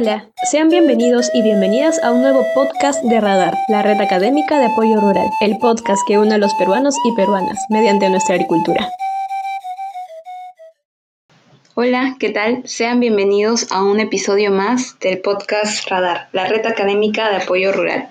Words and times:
Hola, 0.00 0.30
sean 0.50 0.70
bienvenidos 0.70 1.30
y 1.34 1.42
bienvenidas 1.42 2.02
a 2.02 2.10
un 2.10 2.22
nuevo 2.22 2.46
podcast 2.54 3.04
de 3.04 3.20
Radar, 3.20 3.58
la 3.68 3.82
red 3.82 4.00
académica 4.00 4.58
de 4.58 4.64
apoyo 4.64 4.98
rural, 4.98 5.28
el 5.42 5.58
podcast 5.58 6.00
que 6.08 6.16
une 6.16 6.32
a 6.32 6.38
los 6.38 6.54
peruanos 6.54 6.96
y 7.04 7.14
peruanas 7.14 7.58
mediante 7.68 8.08
nuestra 8.08 8.36
agricultura. 8.36 8.90
Hola, 11.74 12.16
¿qué 12.18 12.30
tal? 12.30 12.62
Sean 12.64 12.98
bienvenidos 12.98 13.70
a 13.70 13.82
un 13.82 14.00
episodio 14.00 14.50
más 14.50 14.98
del 15.00 15.18
podcast 15.18 15.86
Radar, 15.90 16.30
la 16.32 16.46
red 16.46 16.64
académica 16.64 17.28
de 17.28 17.42
apoyo 17.42 17.70
rural. 17.70 18.08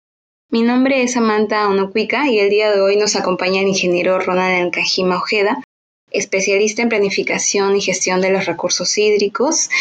Mi 0.51 0.61
nombre 0.61 1.01
es 1.01 1.13
Samantha 1.13 1.67
Onocuica 1.69 2.29
y 2.29 2.37
el 2.37 2.51
día 2.51 2.71
de 2.71 2.81
hoy 2.81 2.97
nos 2.97 3.15
acompaña 3.15 3.61
el 3.61 3.67
ingeniero 3.67 4.19
Ronald 4.19 4.61
Encajima 4.61 5.17
Ojeda, 5.17 5.57
especialista 6.11 6.83
en 6.83 6.89
planificación 6.89 7.75
y 7.75 7.82
gestión 7.82 8.21
de 8.21 8.29
los 8.29 8.46
recursos 8.46 8.96
hídricos, 8.96 9.71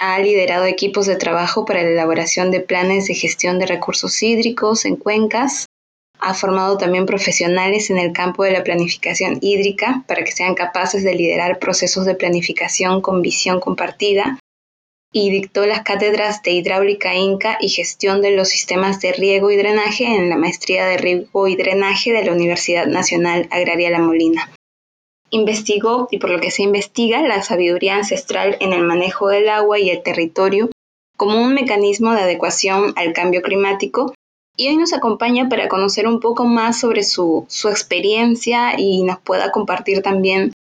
ha 0.00 0.18
liderado 0.18 0.64
equipos 0.64 1.06
de 1.06 1.16
trabajo 1.16 1.64
para 1.64 1.82
la 1.82 1.90
elaboración 1.90 2.50
de 2.50 2.60
planes 2.60 3.06
de 3.06 3.14
gestión 3.14 3.58
de 3.58 3.66
recursos 3.66 4.22
hídricos 4.22 4.84
en 4.84 4.96
cuencas. 4.96 5.66
Ha 6.20 6.34
formado 6.34 6.78
también 6.78 7.06
profesionales 7.06 7.90
en 7.90 7.98
el 7.98 8.12
campo 8.12 8.44
de 8.44 8.52
la 8.52 8.64
planificación 8.64 9.38
hídrica 9.40 10.04
para 10.06 10.24
que 10.24 10.32
sean 10.32 10.54
capaces 10.54 11.04
de 11.04 11.14
liderar 11.14 11.58
procesos 11.58 12.06
de 12.06 12.14
planificación 12.14 13.00
con 13.00 13.22
visión 13.22 13.60
compartida. 13.60 14.38
Y 15.10 15.30
dictó 15.30 15.64
las 15.64 15.82
cátedras 15.82 16.42
de 16.42 16.50
hidráulica 16.50 17.14
inca 17.14 17.56
y 17.60 17.70
gestión 17.70 18.20
de 18.20 18.32
los 18.32 18.50
sistemas 18.50 19.00
de 19.00 19.12
riego 19.12 19.50
y 19.50 19.56
drenaje 19.56 20.04
en 20.04 20.28
la 20.28 20.36
maestría 20.36 20.86
de 20.86 20.98
riego 20.98 21.48
y 21.48 21.56
drenaje 21.56 22.12
de 22.12 22.24
la 22.24 22.32
Universidad 22.32 22.86
Nacional 22.86 23.48
Agraria 23.50 23.88
La 23.88 24.00
Molina 24.00 24.52
investigó 25.30 26.08
y 26.10 26.18
por 26.18 26.30
lo 26.30 26.40
que 26.40 26.50
se 26.50 26.62
investiga 26.62 27.22
la 27.22 27.42
sabiduría 27.42 27.96
ancestral 27.96 28.56
en 28.60 28.72
el 28.72 28.82
manejo 28.82 29.28
del 29.28 29.48
agua 29.48 29.78
y 29.78 29.90
el 29.90 30.02
territorio 30.02 30.70
como 31.16 31.40
un 31.40 31.54
mecanismo 31.54 32.12
de 32.12 32.20
adecuación 32.20 32.92
al 32.96 33.12
cambio 33.12 33.42
climático. 33.42 34.14
Y 34.56 34.68
hoy 34.68 34.76
nos 34.76 34.92
acompaña 34.92 35.48
para 35.48 35.68
conocer 35.68 36.06
un 36.06 36.20
poco 36.20 36.44
más 36.44 36.80
sobre 36.80 37.02
su, 37.02 37.44
su 37.48 37.68
experiencia 37.68 38.78
y 38.78 39.02
nos 39.02 39.18
pueda 39.20 39.52
compartir 39.52 40.02
también 40.02 40.52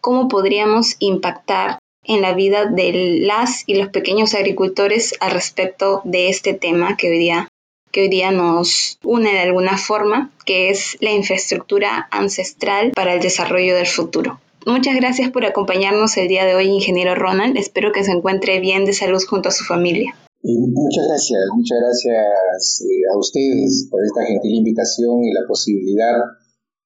cómo 0.00 0.28
podríamos 0.28 0.96
impactar 0.98 1.78
en 2.04 2.20
la 2.20 2.34
vida 2.34 2.66
de 2.66 3.18
las 3.22 3.64
y 3.66 3.74
los 3.74 3.88
pequeños 3.88 4.34
agricultores 4.34 5.14
al 5.20 5.30
respecto 5.30 6.00
de 6.04 6.28
este 6.28 6.54
tema 6.54 6.96
que 6.96 7.10
hoy 7.10 7.18
día 7.18 7.48
que 7.94 8.02
hoy 8.02 8.08
día 8.08 8.32
nos 8.32 8.98
une 9.04 9.30
de 9.30 9.38
alguna 9.38 9.78
forma, 9.78 10.32
que 10.44 10.68
es 10.68 10.96
la 11.00 11.12
infraestructura 11.12 12.08
ancestral 12.10 12.90
para 12.90 13.14
el 13.14 13.22
desarrollo 13.22 13.76
del 13.76 13.86
futuro. 13.86 14.40
Muchas 14.66 14.96
gracias 14.96 15.30
por 15.30 15.44
acompañarnos 15.44 16.16
el 16.16 16.26
día 16.26 16.44
de 16.44 16.56
hoy, 16.56 16.66
ingeniero 16.66 17.14
Ronald. 17.14 17.56
Espero 17.56 17.92
que 17.92 18.02
se 18.02 18.10
encuentre 18.10 18.58
bien 18.58 18.84
de 18.84 18.94
salud 18.94 19.22
junto 19.28 19.48
a 19.48 19.52
su 19.52 19.64
familia. 19.64 20.12
muchas 20.42 21.06
gracias, 21.06 21.38
muchas 21.54 21.78
gracias 21.80 22.82
eh, 22.82 23.14
a 23.14 23.16
ustedes 23.16 23.86
por 23.88 24.02
esta 24.02 24.26
gentil 24.26 24.56
invitación 24.56 25.22
y 25.22 25.32
la 25.32 25.46
posibilidad 25.46 26.18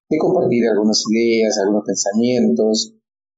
de 0.09 0.17
compartir 0.19 0.67
algunas 0.67 1.03
ideas, 1.09 1.57
algunos 1.57 1.85
pensamientos, 1.87 2.93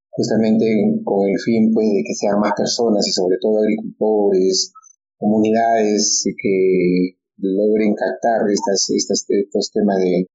justamente 0.09 0.66
con 1.05 1.30
el 1.30 1.39
fin 1.39 1.72
pues, 1.73 1.88
de 1.88 2.03
que 2.05 2.16
sean 2.16 2.38
más 2.42 2.52
personas 2.58 3.08
y 3.08 3.11
sobre 3.14 3.38
todo 3.39 3.59
agricultores, 3.59 4.73
comunidades 5.17 6.25
que 6.36 7.20
logren 7.42 7.95
captar 7.95 8.50
estas, 8.50 8.89
estos 8.89 9.72
temas 9.72 9.97
de, 9.97 10.28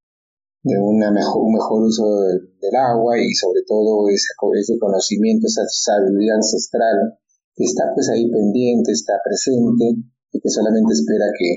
de 0.66 0.78
una 0.78 1.10
mejor, 1.12 1.42
un 1.46 1.54
mejor 1.54 1.82
uso 1.84 2.04
del, 2.26 2.74
agua 2.74 3.18
y 3.18 3.32
sobre 3.34 3.62
todo 3.66 4.08
ese, 4.10 4.34
ese 4.58 4.78
conocimiento, 4.78 5.46
esa 5.46 5.62
sabiduría 5.68 6.34
ancestral 6.34 7.14
que 7.54 7.64
está 7.64 7.84
pues 7.94 8.10
ahí 8.10 8.28
pendiente, 8.28 8.92
está 8.92 9.14
presente 9.24 10.02
y 10.32 10.40
que 10.40 10.50
solamente 10.50 10.92
espera 10.92 11.26
que 11.38 11.56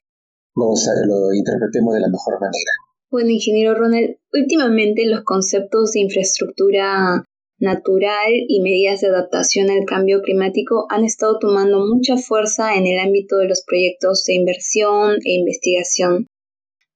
lo, 0.55 0.73
lo 1.07 1.33
interpretemos 1.33 1.93
de 1.95 2.01
la 2.01 2.09
mejor 2.09 2.35
manera. 2.39 2.73
Bueno, 3.11 3.29
ingeniero 3.29 3.73
Ronald, 3.73 4.17
últimamente 4.31 5.05
los 5.07 5.23
conceptos 5.23 5.93
de 5.93 6.01
infraestructura 6.01 7.25
natural 7.59 8.31
y 8.47 8.61
medidas 8.61 9.01
de 9.01 9.07
adaptación 9.07 9.69
al 9.69 9.85
cambio 9.85 10.21
climático 10.21 10.85
han 10.89 11.03
estado 11.03 11.37
tomando 11.39 11.85
mucha 11.85 12.17
fuerza 12.17 12.75
en 12.75 12.87
el 12.87 12.99
ámbito 12.99 13.37
de 13.37 13.47
los 13.47 13.63
proyectos 13.65 14.23
de 14.25 14.35
inversión 14.35 15.17
e 15.25 15.33
investigación. 15.33 16.27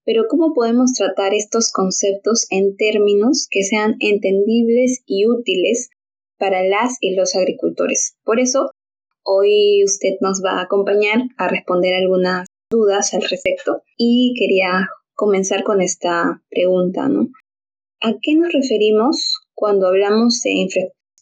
Pero 0.05 0.25
¿cómo 0.29 0.53
podemos 0.53 0.93
tratar 0.93 1.33
estos 1.33 1.71
conceptos 1.71 2.47
en 2.49 2.75
términos 2.75 3.47
que 3.49 3.63
sean 3.63 3.95
entendibles 3.99 5.01
y 5.05 5.27
útiles 5.27 5.89
para 6.37 6.63
las 6.63 6.97
y 6.99 7.15
los 7.15 7.35
agricultores? 7.35 8.15
Por 8.23 8.39
eso, 8.39 8.71
hoy 9.23 9.83
usted 9.85 10.15
nos 10.19 10.41
va 10.43 10.59
a 10.59 10.63
acompañar 10.63 11.23
a 11.37 11.47
responder 11.47 11.95
algunas 11.95 12.47
dudas 12.69 13.13
al 13.13 13.21
respecto 13.21 13.83
y 13.97 14.33
quería 14.37 14.87
comenzar 15.13 15.63
con 15.63 15.81
esta 15.81 16.41
pregunta, 16.49 17.07
¿no? 17.07 17.27
¿A 18.01 18.15
qué 18.21 18.35
nos 18.35 18.51
referimos 18.51 19.42
cuando 19.53 19.87
hablamos 19.87 20.41
de 20.41 20.67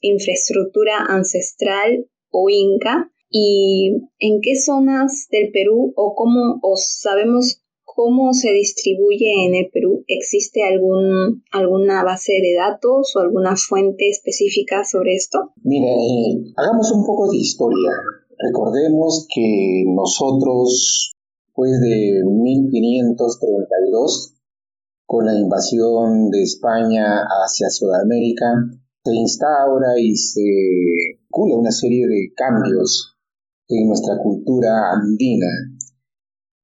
infraestructura 0.02 1.06
ancestral 1.08 2.08
o 2.30 2.50
inca 2.50 3.12
y 3.30 3.92
en 4.20 4.42
qué 4.42 4.56
zonas 4.56 5.28
del 5.32 5.52
Perú 5.52 5.94
o 5.96 6.14
cómo 6.16 6.60
o 6.62 6.76
sabemos 6.76 7.62
cómo 7.96 8.34
se 8.34 8.52
distribuye 8.52 9.46
en 9.46 9.56
el 9.56 9.70
Perú? 9.72 10.04
¿Existe 10.08 10.64
algún, 10.64 11.46
alguna 11.52 12.04
base 12.04 12.34
de 12.34 12.54
datos 12.56 13.16
o 13.16 13.20
alguna 13.20 13.56
fuente 13.56 14.10
específica 14.10 14.84
sobre 14.84 15.14
esto? 15.16 15.54
Mire, 15.64 15.88
eh, 15.88 16.44
hagamos 16.58 16.92
un 16.92 17.06
poco 17.06 17.30
de 17.30 17.38
historia. 17.38 17.92
Recordemos 18.38 19.26
que 19.34 19.86
nosotros, 19.88 21.16
pues 21.54 21.80
de 21.80 22.24
1532, 22.26 24.34
con 25.12 25.26
la 25.26 25.36
invasión 25.38 26.30
de 26.30 26.42
España 26.42 27.28
hacia 27.28 27.70
Sudamérica, 27.70 28.48
se 29.04 29.14
instaura 29.14 30.00
y 30.00 30.16
se 30.16 31.20
cula 31.30 31.58
una 31.58 31.72
serie 31.72 32.08
de 32.08 32.32
cambios 32.34 33.18
en 33.68 33.90
nuestra 33.90 34.16
cultura 34.24 34.94
andina. 34.94 35.50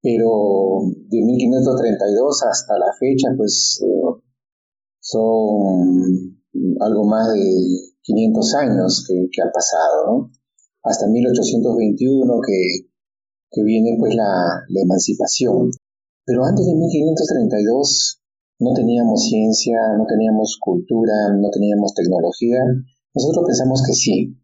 Pero 0.02 0.80
de 1.10 1.18
1532 1.26 2.44
hasta 2.50 2.80
la 2.80 2.94
fecha, 2.98 3.28
pues 3.36 3.84
eh, 3.84 4.22
son 5.02 6.40
algo 6.80 7.04
más 7.04 7.28
de 7.34 7.42
500 8.02 8.56
años 8.56 9.04
que, 9.06 9.28
que 9.30 9.42
han 9.42 9.52
pasado, 9.52 10.06
¿no? 10.08 10.32
Hasta 10.84 11.06
1821 11.06 12.34
que, 12.48 12.88
que 13.52 13.62
viene 13.62 13.98
pues 14.00 14.16
la 14.16 14.64
emancipación. 14.74 15.70
Pero 16.24 16.46
antes 16.46 16.66
de 16.66 16.76
1532 16.76 18.22
no 18.60 18.74
teníamos 18.74 19.24
ciencia, 19.24 19.78
no 19.98 20.06
teníamos 20.06 20.58
cultura, 20.60 21.34
no 21.40 21.50
teníamos 21.50 21.94
tecnología, 21.94 22.60
nosotros 23.14 23.46
pensamos 23.46 23.84
que 23.86 23.94
sí. 23.94 24.38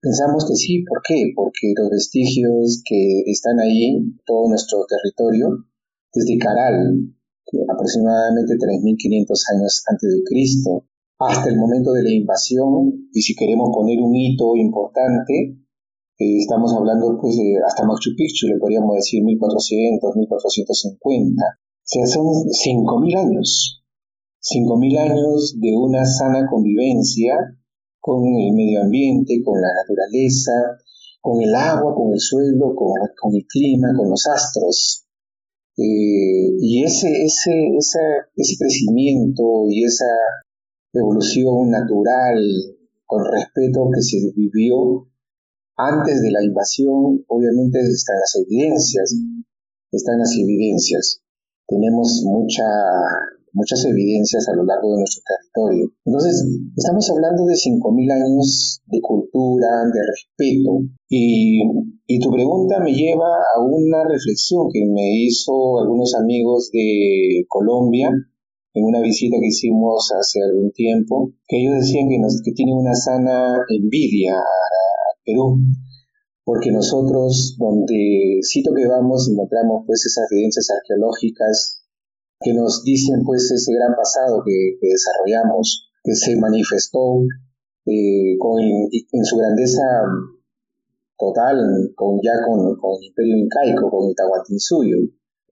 Pensamos 0.00 0.46
que 0.48 0.56
sí, 0.56 0.82
¿por 0.88 1.02
qué? 1.06 1.32
Porque 1.36 1.74
los 1.76 1.90
vestigios 1.90 2.82
que 2.84 3.22
están 3.26 3.60
ahí, 3.60 4.00
todo 4.24 4.48
nuestro 4.48 4.86
territorio, 4.88 5.66
desde 6.14 6.38
Caral, 6.38 7.14
aproximadamente 7.68 8.54
3.500 8.54 9.56
años 9.56 9.82
antes 9.90 10.10
de 10.10 10.22
Cristo, 10.24 10.86
hasta 11.18 11.50
el 11.50 11.58
momento 11.58 11.92
de 11.92 12.02
la 12.02 12.12
invasión, 12.12 13.10
y 13.12 13.20
si 13.20 13.34
queremos 13.34 13.70
poner 13.74 14.00
un 14.00 14.14
hito 14.16 14.56
importante, 14.56 15.60
eh, 16.18 16.38
estamos 16.38 16.72
hablando 16.74 17.18
pues 17.20 17.36
de 17.36 17.58
hasta 17.66 17.84
Machu 17.84 18.16
Picchu, 18.16 18.46
le 18.46 18.58
podríamos 18.58 18.96
decir 18.96 19.22
1400, 19.22 20.16
1450. 20.16 21.42
Sea, 21.90 22.06
son 22.06 22.26
5.000 22.46 23.18
años. 23.18 23.82
5.000 24.40 24.98
años 25.10 25.56
de 25.58 25.74
una 25.76 26.04
sana 26.04 26.46
convivencia 26.48 27.34
con 27.98 28.22
el 28.28 28.52
medio 28.54 28.82
ambiente, 28.82 29.42
con 29.44 29.60
la 29.60 29.74
naturaleza, 29.74 30.52
con 31.20 31.42
el 31.42 31.52
agua, 31.52 31.92
con 31.96 32.12
el 32.12 32.20
suelo, 32.20 32.76
con, 32.76 33.34
el 33.34 33.44
clima, 33.44 33.88
con 33.96 34.08
los 34.08 34.24
astros. 34.28 35.04
Eh, 35.76 36.54
y 36.60 36.84
ese, 36.84 37.08
ese, 37.24 37.74
ese 37.76 38.56
crecimiento 38.56 39.66
y 39.68 39.82
esa 39.82 40.14
evolución 40.92 41.70
natural 41.70 42.38
con 43.04 43.24
respeto 43.24 43.90
que 43.92 44.02
se 44.02 44.30
vivió 44.36 45.08
antes 45.76 46.22
de 46.22 46.30
la 46.30 46.44
invasión, 46.44 47.24
obviamente 47.26 47.80
están 47.80 48.20
las 48.20 48.36
evidencias, 48.36 49.12
están 49.90 50.20
las 50.20 50.36
evidencias 50.38 51.19
tenemos 51.70 52.22
mucha, 52.26 52.66
muchas 53.52 53.84
evidencias 53.86 54.48
a 54.48 54.56
lo 54.56 54.64
largo 54.64 54.90
de 54.90 54.98
nuestro 54.98 55.22
territorio. 55.22 55.92
Entonces, 56.04 56.44
estamos 56.76 57.08
hablando 57.10 57.46
de 57.46 57.54
5.000 57.54 58.12
años 58.12 58.82
de 58.86 59.00
cultura, 59.00 59.86
de 59.86 60.00
respeto, 60.02 60.82
y, 61.08 61.62
y, 62.06 62.18
tu 62.18 62.30
pregunta 62.30 62.80
me 62.80 62.92
lleva 62.92 63.30
a 63.54 63.62
una 63.62 64.02
reflexión 64.04 64.66
que 64.72 64.84
me 64.84 65.22
hizo 65.22 65.78
algunos 65.78 66.14
amigos 66.14 66.70
de 66.72 67.46
Colombia 67.48 68.10
en 68.74 68.84
una 68.84 69.00
visita 69.00 69.36
que 69.40 69.48
hicimos 69.48 70.10
hace 70.16 70.40
algún 70.42 70.70
tiempo, 70.72 71.32
que 71.46 71.60
ellos 71.60 71.80
decían 71.80 72.08
que, 72.08 72.18
nos, 72.18 72.40
que 72.44 72.52
tienen 72.52 72.76
una 72.76 72.94
sana 72.94 73.56
envidia 73.68 74.34
a, 74.38 74.70
Perú, 75.24 75.58
porque 76.50 76.72
nosotros 76.72 77.54
donde 77.60 78.40
sitio 78.42 78.74
que 78.74 78.84
vamos 78.88 79.30
encontramos 79.30 79.84
pues 79.86 80.04
esas 80.04 80.26
evidencias 80.32 80.66
arqueológicas 80.68 81.86
que 82.40 82.52
nos 82.52 82.82
dicen 82.82 83.22
pues 83.24 83.48
ese 83.52 83.72
gran 83.72 83.94
pasado 83.94 84.42
que, 84.44 84.74
desarrollamos, 84.82 85.92
que 86.02 86.12
se 86.12 86.34
manifestó 86.34 87.22
eh, 87.86 88.34
con 88.40 88.58
en 88.60 89.24
su 89.24 89.36
grandeza 89.36 90.02
total, 91.16 91.92
con, 91.94 92.18
ya 92.20 92.32
con, 92.44 92.58
el 92.66 93.04
imperio 93.06 93.36
incaico, 93.36 93.88
con 93.88 94.08
el 94.08 94.16
Tahuantinsuyo. 94.16 94.96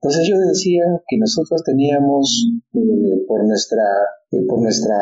Entonces 0.03 0.27
ellos 0.27 0.41
decían 0.49 0.99
que 1.07 1.17
nosotros 1.19 1.63
teníamos, 1.63 2.45
eh, 2.75 3.23
por, 3.29 3.47
nuestra, 3.47 3.87
eh, 4.33 4.43
por 4.49 4.63
nuestra 4.63 4.97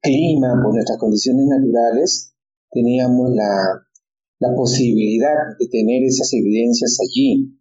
clima, 0.00 0.60
por 0.60 0.74
nuestras 0.74 0.98
condiciones 0.98 1.46
naturales, 1.46 2.34
teníamos 2.72 3.30
la, 3.30 3.86
la 4.40 4.54
posibilidad 4.54 5.56
de 5.58 5.68
tener 5.68 6.02
esas 6.02 6.32
evidencias 6.32 6.98
allí, 7.00 7.56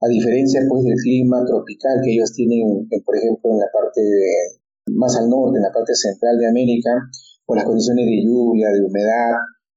a 0.00 0.08
diferencia 0.08 0.62
pues 0.68 0.84
del 0.84 0.96
clima 0.96 1.44
tropical 1.44 2.00
que 2.02 2.14
ellos 2.14 2.32
tienen, 2.32 2.88
eh, 2.90 3.02
por 3.04 3.16
ejemplo, 3.18 3.50
en 3.52 3.58
la 3.58 3.68
parte 3.72 4.00
más 4.94 5.16
al 5.18 5.28
norte, 5.28 5.58
en 5.58 5.62
la 5.62 5.72
parte 5.72 5.94
central 5.94 6.38
de 6.38 6.48
América, 6.48 6.90
por 7.44 7.56
las 7.56 7.66
condiciones 7.66 8.06
de 8.06 8.22
lluvia, 8.24 8.70
de 8.70 8.80
humedad, 8.86 9.36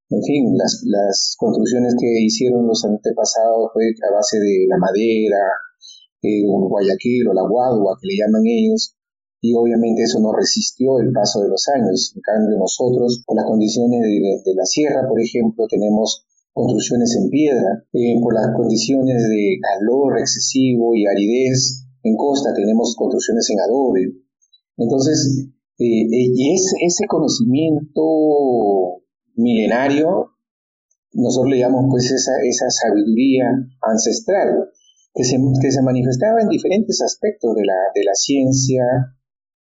en 0.10 0.22
fin, 0.22 0.56
las, 0.56 0.84
las 0.86 1.36
construcciones 1.40 1.96
que 2.00 2.22
hicieron 2.22 2.68
los 2.68 2.86
antepasados 2.86 3.72
fue 3.74 3.90
a 4.08 4.14
base 4.14 4.38
de 4.40 4.68
la 4.70 4.78
madera, 4.78 5.42
eh, 6.22 6.46
un 6.48 6.70
guayaquil 6.70 7.28
o 7.30 7.34
la 7.34 7.48
guadua 7.50 7.98
que 8.00 8.08
le 8.08 8.18
llaman 8.22 8.46
ellos, 8.46 8.96
y 9.42 9.56
obviamente 9.56 10.04
eso 10.04 10.20
no 10.20 10.32
resistió 10.32 11.00
el 11.00 11.12
paso 11.12 11.42
de 11.42 11.50
los 11.50 11.68
años. 11.68 12.14
En 12.16 12.22
cambio, 12.22 12.58
nosotros, 12.58 13.24
por 13.26 13.36
las 13.36 13.46
condiciones 13.46 14.02
de, 14.02 14.54
la 14.56 14.66
sierra, 14.66 15.08
por 15.08 15.20
ejemplo, 15.20 15.68
tenemos 15.68 16.26
construcciones 16.54 17.16
en 17.20 17.30
piedra, 17.30 17.84
eh, 17.94 18.16
por 18.22 18.34
las 18.34 18.56
condiciones 18.56 19.24
de 19.28 19.58
calor 19.62 20.20
excesivo 20.20 20.96
y 20.96 21.06
aridez 21.06 21.86
en 22.04 22.16
costa, 22.16 22.54
tenemos 22.54 22.96
construcciones 22.96 23.50
en 23.50 23.60
adobe. 23.60 24.14
Entonces, 24.78 25.50
eh, 25.80 26.06
y 26.10 26.54
es, 26.54 26.74
ese 26.82 27.06
conocimiento 27.08 29.02
milenario, 29.36 30.32
nosotros 31.14 31.52
le 31.52 31.60
llamamos 31.60 31.90
pues 31.90 32.12
esa, 32.12 32.34
esa 32.44 32.70
sabiduría 32.70 33.46
ancestral, 33.82 34.70
que 35.14 35.24
se, 35.24 35.38
que 35.62 35.72
se 35.72 35.82
manifestaba 35.82 36.42
en 36.42 36.50
diferentes 36.50 37.02
aspectos 37.02 37.56
de 37.56 37.66
la, 37.66 37.78
de 37.94 38.04
la 38.04 38.14
ciencia 38.14 38.84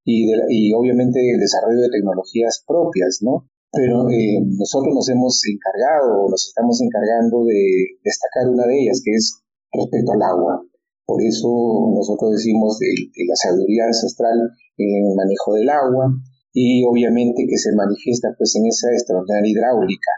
y, 0.04 0.28
de 0.28 0.44
y 0.50 0.74
obviamente 0.74 1.20
el 1.20 1.40
desarrollo 1.40 1.82
de 1.82 1.90
tecnologías 1.90 2.64
propias, 2.66 3.20
¿no? 3.22 3.50
Pero 3.72 4.10
eh, 4.10 4.40
nosotros 4.60 4.94
nos 4.94 5.08
hemos 5.10 5.42
encargado, 5.48 6.28
nos 6.30 6.48
estamos 6.48 6.82
encargando 6.82 7.46
de 7.46 7.98
destacar 8.04 8.50
una 8.50 8.68
de 8.68 8.84
ellas, 8.84 9.02
que 9.04 9.12
es 9.12 9.40
respecto 9.72 10.12
al 10.12 10.22
agua. 10.22 10.62
Por 11.06 11.24
eso 11.24 11.48
nosotros 11.96 12.32
decimos 12.32 12.80
de, 12.80 12.88
de 12.88 13.26
la 13.28 13.36
sabiduría 13.36 13.86
ancestral 13.86 14.52
en 14.78 15.08
el 15.08 15.16
manejo 15.16 15.54
del 15.56 15.70
agua, 15.70 16.12
y 16.54 16.84
obviamente 16.84 17.46
que 17.48 17.58
se 17.58 17.72
manifiesta 17.74 18.36
pues 18.38 18.56
en 18.56 18.68
esa 18.68 18.92
extraordinaria 18.92 19.52
hidráulica, 19.52 20.12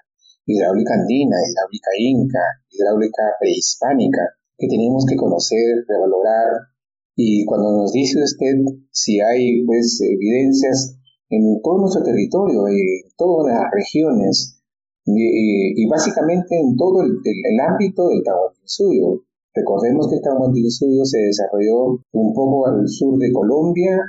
hidráulica 0.45 0.93
andina, 0.95 1.37
hidráulica 1.37 1.91
inca, 1.97 2.45
hidráulica 2.69 3.23
prehispánica, 3.39 4.33
que 4.57 4.67
tenemos 4.67 5.05
que 5.05 5.15
conocer, 5.15 5.85
revalorar, 5.87 6.73
y 7.15 7.45
cuando 7.45 7.71
nos 7.71 7.93
dice 7.93 8.23
usted 8.23 8.55
si 8.89 9.21
hay 9.21 9.63
pues 9.65 10.01
evidencias 10.01 10.97
en 11.35 11.61
todo 11.61 11.79
nuestro 11.81 12.03
territorio, 12.03 12.67
en 12.67 13.09
todas 13.17 13.53
las 13.53 13.71
regiones, 13.71 14.59
y, 15.05 15.85
básicamente 15.87 16.55
en 16.57 16.77
todo 16.77 17.01
el, 17.01 17.59
ámbito 17.59 18.07
del 18.07 18.23
Tahuantinsuyo. 18.23 19.23
Recordemos 19.53 20.07
que 20.09 20.15
el 20.15 20.21
Tahuantinsuyo 20.21 21.03
se 21.05 21.19
desarrolló 21.19 21.99
un 22.13 22.33
poco 22.33 22.67
al 22.67 22.87
sur 22.87 23.17
de 23.19 23.31
Colombia 23.31 23.99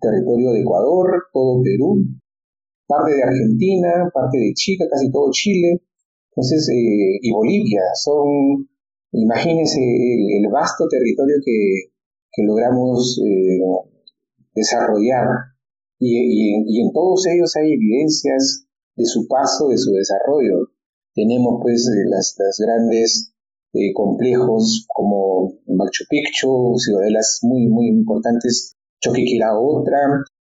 territorio 0.00 0.52
de 0.52 0.60
Ecuador, 0.60 1.24
todo 1.32 1.60
Perú, 1.62 2.04
parte 2.86 3.14
de 3.14 3.22
Argentina, 3.22 4.10
parte 4.12 4.38
de 4.38 4.52
Chile, 4.54 4.86
casi 4.90 5.10
todo 5.10 5.30
Chile, 5.30 5.82
entonces, 6.30 6.68
eh, 6.70 7.18
y 7.20 7.32
Bolivia, 7.32 7.82
son, 7.94 8.68
imagínense 9.12 9.80
el, 9.80 10.48
vasto 10.50 10.86
territorio 10.88 11.36
que, 11.44 11.92
que 12.32 12.42
logramos 12.44 13.20
eh, 13.22 13.60
desarrollar, 14.54 15.26
y, 16.04 16.80
en 16.80 16.92
todos 16.92 17.26
ellos 17.26 17.54
hay 17.56 17.72
evidencias 17.72 18.66
de 18.96 19.04
su 19.04 19.26
paso, 19.28 19.68
de 19.68 19.78
su 19.78 19.92
desarrollo. 19.92 20.68
Tenemos 21.14 21.60
pues 21.62 21.86
eh, 21.88 22.08
las, 22.08 22.36
grandes 22.58 23.32
complejos 23.94 24.86
como 24.94 25.54
Machu 25.66 26.04
Picchu, 26.08 26.74
ciudadelas 26.76 27.40
muy, 27.42 27.68
muy 27.68 27.88
importantes 27.88 28.76
la 29.38 29.58
otra, 29.58 29.98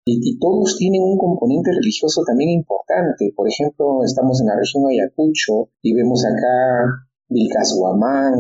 y, 0.09 0.39
todos 0.39 0.77
tienen 0.79 1.03
un 1.03 1.19
componente 1.19 1.73
religioso 1.73 2.23
también 2.25 2.51
importante. 2.51 3.33
Por 3.35 3.49
ejemplo, 3.49 4.05
estamos 4.05 4.41
en 4.41 4.47
la 4.47 4.57
región 4.57 4.85
Ayacucho 4.87 5.71
y 5.83 5.95
vemos 5.95 6.25
acá 6.25 7.09
Vilcashuamán, 7.29 8.35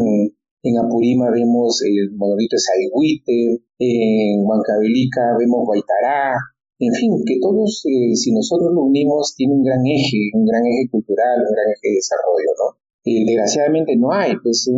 en 0.63 0.79
Apurima 0.79 1.31
vemos 1.31 1.83
el 1.83 2.17
monolito 2.17 2.55
de 2.55 2.61
Saigüite, 2.61 3.65
en 3.79 4.45
Huancavelica 4.47 5.37
vemos 5.39 5.67
Guaitará, 5.67 6.39
en 6.79 6.93
fin, 6.93 7.13
que 7.27 7.39
todos, 7.41 7.85
eh, 7.87 8.15
si 8.15 8.33
nosotros 8.33 8.73
lo 8.75 8.83
unimos, 8.83 9.35
tiene 9.37 9.55
un 9.55 9.63
gran 9.63 9.85
eje, 9.87 10.31
un 10.35 10.45
gran 10.45 10.65
eje 10.67 10.91
cultural, 10.91 11.41
un 11.41 11.53
gran 11.53 11.69
eje 11.73 11.89
de 11.89 11.95
desarrollo, 11.95 12.51
¿no? 12.59 12.79
Eh, 13.05 13.25
desgraciadamente 13.25 13.97
no 13.97 14.13
hay, 14.13 14.33
pues, 14.43 14.69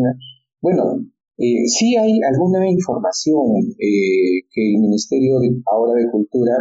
bueno, 0.61 1.01
eh, 1.39 1.69
sí 1.69 1.97
hay 1.97 2.21
alguna 2.21 2.69
información 2.69 3.63
eh, 3.79 4.43
que 4.51 4.75
el 4.75 4.81
Ministerio 4.81 5.39
de, 5.39 5.63
ahora 5.71 5.95
de 5.95 6.11
Cultura 6.11 6.57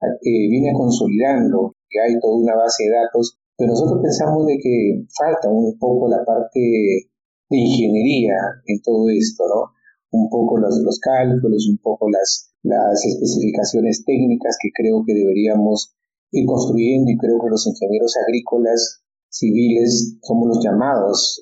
eh, 0.00 0.48
viene 0.48 0.72
consolidando, 0.72 1.76
que 1.90 2.00
hay 2.00 2.18
toda 2.20 2.38
una 2.38 2.56
base 2.56 2.84
de 2.84 2.90
datos, 2.90 3.38
pero 3.54 3.72
nosotros 3.72 4.00
pensamos 4.02 4.46
de 4.46 4.56
que 4.56 5.04
falta 5.14 5.50
un 5.50 5.78
poco 5.78 6.08
la 6.08 6.24
parte 6.24 6.58
de 6.58 7.56
ingeniería 7.56 8.34
en 8.64 8.80
todo 8.80 9.10
esto, 9.10 9.44
¿no? 9.46 9.72
Un 10.18 10.30
poco 10.30 10.56
los, 10.56 10.78
los 10.78 10.98
cálculos, 11.00 11.68
un 11.68 11.76
poco 11.82 12.08
las, 12.08 12.53
las 12.64 13.04
especificaciones 13.04 14.04
técnicas 14.04 14.56
que 14.60 14.70
creo 14.74 15.04
que 15.06 15.14
deberíamos 15.14 15.94
ir 16.32 16.46
construyendo 16.46 17.10
y 17.10 17.16
creo 17.18 17.38
que 17.38 17.50
los 17.50 17.66
ingenieros 17.66 18.16
agrícolas 18.16 19.04
civiles 19.28 20.16
somos 20.22 20.48
los 20.48 20.64
llamados 20.64 21.40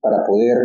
para 0.00 0.24
poder 0.24 0.56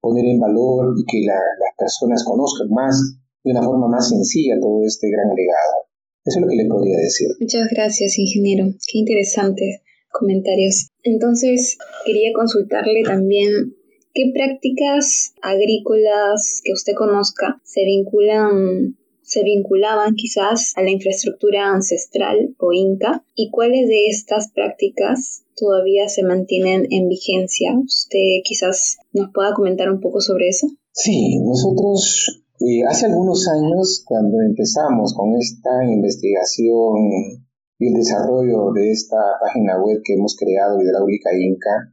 poner 0.00 0.24
en 0.26 0.40
valor 0.40 0.94
y 0.96 1.04
que 1.04 1.26
las 1.26 1.74
personas 1.76 2.24
conozcan 2.24 2.68
más 2.70 3.18
de 3.42 3.50
una 3.50 3.62
forma 3.62 3.88
más 3.88 4.08
sencilla 4.08 4.58
todo 4.60 4.84
este 4.84 5.10
gran 5.10 5.34
legado. 5.34 5.90
Eso 6.24 6.38
es 6.38 6.42
lo 6.42 6.48
que 6.48 6.56
le 6.56 6.66
podría 6.66 6.98
decir. 6.98 7.28
Muchas 7.40 7.68
gracias, 7.70 8.18
ingeniero. 8.18 8.66
Qué 8.90 8.98
interesantes 8.98 9.80
comentarios. 10.12 10.90
Entonces, 11.02 11.78
quería 12.04 12.30
consultarle 12.34 13.02
también 13.02 13.76
qué 14.14 14.32
prácticas 14.34 15.34
agrícolas 15.42 16.62
que 16.64 16.72
usted 16.72 16.94
conozca 16.96 17.60
se 17.64 17.84
vinculan 17.84 18.96
se 19.26 19.42
vinculaban 19.42 20.14
quizás 20.14 20.72
a 20.76 20.82
la 20.82 20.90
infraestructura 20.90 21.66
ancestral 21.66 22.54
o 22.58 22.72
inca 22.72 23.24
y 23.34 23.50
cuáles 23.50 23.88
de 23.88 24.06
estas 24.06 24.52
prácticas 24.52 25.42
todavía 25.56 26.08
se 26.08 26.22
mantienen 26.22 26.86
en 26.90 27.08
vigencia. 27.08 27.72
¿Usted 27.76 28.40
quizás 28.44 28.98
nos 29.12 29.32
pueda 29.34 29.52
comentar 29.52 29.90
un 29.90 30.00
poco 30.00 30.20
sobre 30.20 30.48
eso? 30.48 30.68
Sí, 30.92 31.40
nosotros 31.40 32.44
eh, 32.60 32.84
hace 32.88 33.06
algunos 33.06 33.48
años 33.48 34.04
cuando 34.06 34.40
empezamos 34.40 35.12
con 35.12 35.34
esta 35.36 35.84
investigación 35.84 37.44
y 37.78 37.88
el 37.88 37.94
desarrollo 37.94 38.72
de 38.72 38.92
esta 38.92 39.18
página 39.40 39.82
web 39.82 40.00
que 40.04 40.14
hemos 40.14 40.36
creado, 40.36 40.80
Hidráulica 40.80 41.30
Inca, 41.36 41.92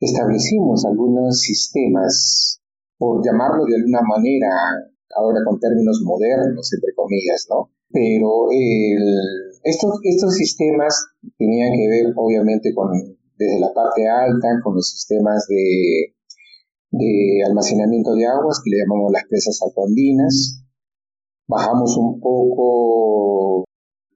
establecimos 0.00 0.84
algunos 0.84 1.40
sistemas, 1.40 2.60
por 2.98 3.24
llamarlo 3.24 3.64
de 3.64 3.76
alguna 3.76 4.02
manera, 4.02 4.48
ahora 5.16 5.40
con 5.44 5.58
términos 5.60 6.00
modernos, 6.04 6.72
entre 6.72 6.94
comillas, 6.94 7.46
¿no? 7.50 7.70
Pero 7.90 8.48
estos, 9.64 10.00
estos 10.02 10.34
sistemas 10.34 10.94
tenían 11.38 11.72
que 11.72 11.88
ver, 11.88 12.12
obviamente, 12.16 12.74
con 12.74 12.90
desde 13.38 13.60
la 13.60 13.72
parte 13.72 14.06
alta, 14.08 14.60
con 14.62 14.74
los 14.74 14.90
sistemas 14.90 15.46
de, 15.48 16.14
de 16.90 17.44
almacenamiento 17.46 18.14
de 18.14 18.26
aguas, 18.26 18.60
que 18.62 18.70
le 18.70 18.78
llamamos 18.78 19.12
las 19.12 19.24
presas 19.28 19.60
altoandinas. 19.62 20.64
Bajamos 21.46 21.96
un 21.96 22.20
poco 22.20 23.64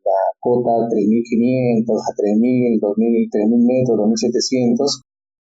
la 0.05 0.21
cota 0.41 0.89
3.500 0.91 1.87
a 1.87 2.13
3.000, 2.19 2.81
2.000, 2.81 3.31
3.000 3.31 3.65
metros, 3.65 3.99
2.700. 3.99 5.03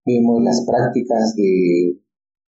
Vemos 0.04 0.42
las 0.42 0.64
prácticas 0.66 1.34
de 1.36 2.01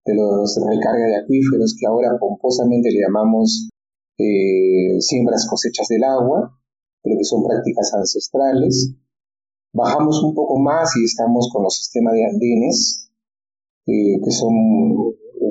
de 0.07 0.15
los 0.15 0.57
recarga 0.65 1.05
de 1.05 1.17
acuíferos 1.17 1.75
que 1.77 1.85
ahora 1.85 2.17
pomposamente 2.19 2.89
le 2.89 3.01
llamamos 3.01 3.69
eh, 4.17 4.99
siembras 4.99 5.47
cosechas 5.49 5.87
del 5.89 6.03
agua, 6.03 6.57
pero 7.03 7.17
que 7.17 7.25
son 7.25 7.43
prácticas 7.43 7.93
ancestrales. 7.93 8.95
Bajamos 9.73 10.23
un 10.23 10.33
poco 10.33 10.57
más 10.57 10.95
y 10.97 11.03
estamos 11.03 11.49
con 11.53 11.63
los 11.63 11.75
sistemas 11.75 12.13
de 12.13 12.25
andenes, 12.25 13.11
eh, 13.85 14.19
que 14.23 14.31
son 14.31 14.53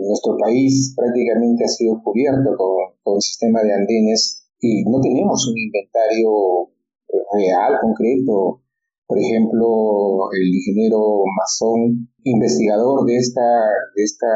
nuestro 0.07 0.37
país 0.39 0.95
prácticamente 0.97 1.65
ha 1.65 1.69
sido 1.69 2.03
cubierto 2.03 2.57
con, 2.57 2.95
con 3.03 3.21
sistema 3.21 3.63
de 3.63 3.75
andenes 3.75 4.49
y 4.61 4.85
no 4.85 5.01
tenemos 5.01 5.47
un 5.49 5.59
inventario 5.59 6.69
eh, 7.09 7.23
real, 7.33 7.79
concreto. 7.81 8.63
Por 9.07 9.19
ejemplo, 9.19 10.31
el 10.33 10.47
ingeniero 10.55 11.23
Mazón, 11.39 12.11
investigador 12.25 13.07
de 13.07 13.17
esta, 13.17 13.47
de 13.95 14.03
esta 14.03 14.27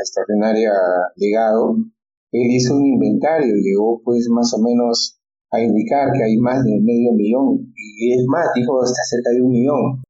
extraordinaria 0.00 0.72
legado, 1.14 1.76
él 2.32 2.50
hizo 2.50 2.76
un 2.76 2.86
inventario, 2.86 3.54
llegó 3.54 4.02
pues 4.02 4.28
más 4.28 4.52
o 4.54 4.58
menos 4.58 5.20
a 5.52 5.60
indicar 5.60 6.10
que 6.12 6.24
hay 6.24 6.36
más 6.38 6.64
de 6.64 6.80
medio 6.82 7.12
millón, 7.12 7.72
y 7.76 8.12
es 8.12 8.24
más, 8.26 8.48
dijo 8.54 8.82
hasta 8.82 9.00
cerca 9.08 9.30
de 9.30 9.42
un 9.42 9.50
millón. 9.52 10.02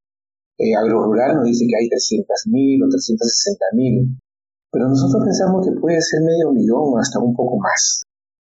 Eh, 0.59 0.75
Agrorural 0.75 1.37
nos 1.37 1.45
dice 1.45 1.67
que 1.69 1.77
hay 1.77 1.87
300.000 1.87 2.85
o 2.85 2.89
360.000, 2.89 4.19
pero 4.73 4.89
nosotros 4.89 5.25
pensamos 5.25 5.67
que 5.67 5.79
puede 5.79 6.01
ser 6.01 6.23
medio 6.23 6.53
millón 6.53 6.95
o 6.95 6.99
hasta 6.99 7.21
un 7.21 7.37
poco 7.37 7.59
más. 7.59 8.05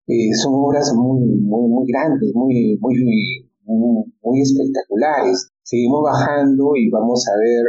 Eh, 0.08 0.34
son 0.34 0.54
obras 0.56 0.92
muy, 0.96 1.22
muy, 1.22 1.70
muy 1.70 1.86
grandes, 1.86 2.34
muy, 2.34 2.80
muy, 2.82 3.49
muy, 3.70 4.42
espectaculares. 4.42 5.50
Seguimos 5.64 6.02
bajando 6.04 6.76
y 6.76 6.90
vamos 6.90 7.26
a 7.28 7.38
ver 7.38 7.64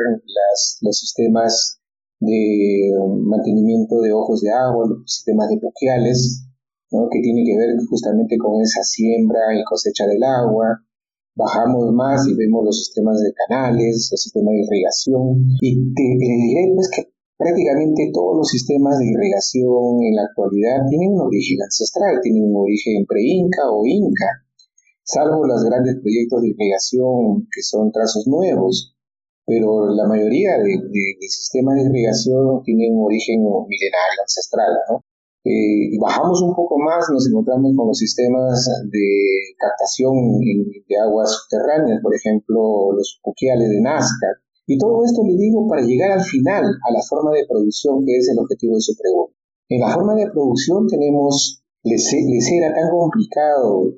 los 0.81 0.97
sistemas 0.97 1.79
de 2.21 2.93
mantenimiento 3.25 4.01
de 4.01 4.13
ojos 4.13 4.41
de 4.41 4.51
agua, 4.51 4.87
los 4.89 5.03
sistemas 5.07 5.49
de 5.49 5.59
puquiales, 5.59 6.45
que 6.91 7.21
tiene 7.21 7.45
que 7.45 7.57
ver 7.57 7.77
justamente 7.89 8.37
con 8.39 8.61
esa 8.63 8.83
siembra 8.83 9.41
y 9.55 9.65
cosecha 9.65 10.07
del 10.07 10.23
agua. 10.23 10.83
Bajamos 11.37 11.93
más 11.95 12.27
y 12.27 12.35
vemos 12.35 12.65
los 12.65 12.77
sistemas 12.77 13.21
de 13.23 13.33
canales, 13.33 14.09
los 14.11 14.21
sistemas 14.21 14.53
de 14.53 14.61
irrigación. 14.67 15.57
Y 15.61 15.95
te, 15.95 16.03
diré 16.03 16.73
pues 16.75 16.91
que 16.91 17.13
prácticamente 17.39 18.11
todos 18.13 18.37
los 18.37 18.49
sistemas 18.49 18.99
de 18.99 19.07
irrigación 19.07 20.03
en 20.03 20.17
la 20.17 20.25
actualidad 20.25 20.85
tienen 20.91 21.13
un 21.15 21.21
origen 21.21 21.63
ancestral, 21.63 22.21
tienen 22.23 22.45
un 22.45 22.57
origen 22.61 23.07
pre-inca 23.07 23.71
o 23.71 23.87
inca, 23.87 24.50
salvo 25.03 25.47
los 25.47 25.65
grandes 25.65 25.97
proyectos 26.01 26.43
de 26.43 26.49
irrigación 26.49 27.49
que 27.51 27.63
son 27.63 27.91
trazos 27.93 28.27
nuevos, 28.27 28.95
pero 29.47 29.91
la 29.91 30.07
mayoría 30.07 30.59
de, 30.59 30.79
sistemas 31.29 31.75
de 31.77 31.91
irrigación 31.91 32.63
tienen 32.63 32.97
un 32.97 33.07
origen 33.07 33.43
milenario, 33.43 34.23
ancestral, 34.23 34.73
¿no? 34.89 35.05
Eh, 35.43 35.97
bajamos 35.99 36.43
un 36.43 36.55
poco 36.55 36.79
más, 36.79 37.09
nos 37.11 37.27
encontramos 37.27 37.73
con 37.75 37.89
los 37.89 37.99
sistemas 37.99 38.63
de 38.93 39.57
captación 39.59 40.39
de 40.39 40.97
aguas 41.01 41.33
subterráneas, 41.33 42.01
por 42.03 42.15
ejemplo, 42.15 42.93
los 42.93 43.19
puquiales 43.23 43.71
de 43.71 43.81
Nazca. 43.81 44.29
Y 44.67 44.79
todo 44.79 45.03
esto 45.05 45.23
le 45.25 45.35
digo 45.37 45.67
para 45.67 45.83
llegar 45.83 46.13
al 46.13 46.23
final, 46.23 46.63
a 46.63 46.93
la 46.93 47.03
forma 47.09 47.33
de 47.33 47.47
producción, 47.49 48.05
que 48.05 48.19
es 48.19 48.29
el 48.29 48.39
objetivo 48.39 48.75
de 48.77 48.83
su 48.83 48.95
pregunta. 48.95 49.35
En 49.71 49.81
la 49.81 49.95
forma 49.95 50.15
de 50.15 50.31
producción 50.31 50.87
tenemos, 50.87 51.63
les, 51.83 52.13
les 52.13 52.53
era 52.53 52.75
tan 52.75 52.91
complicado 52.91 53.95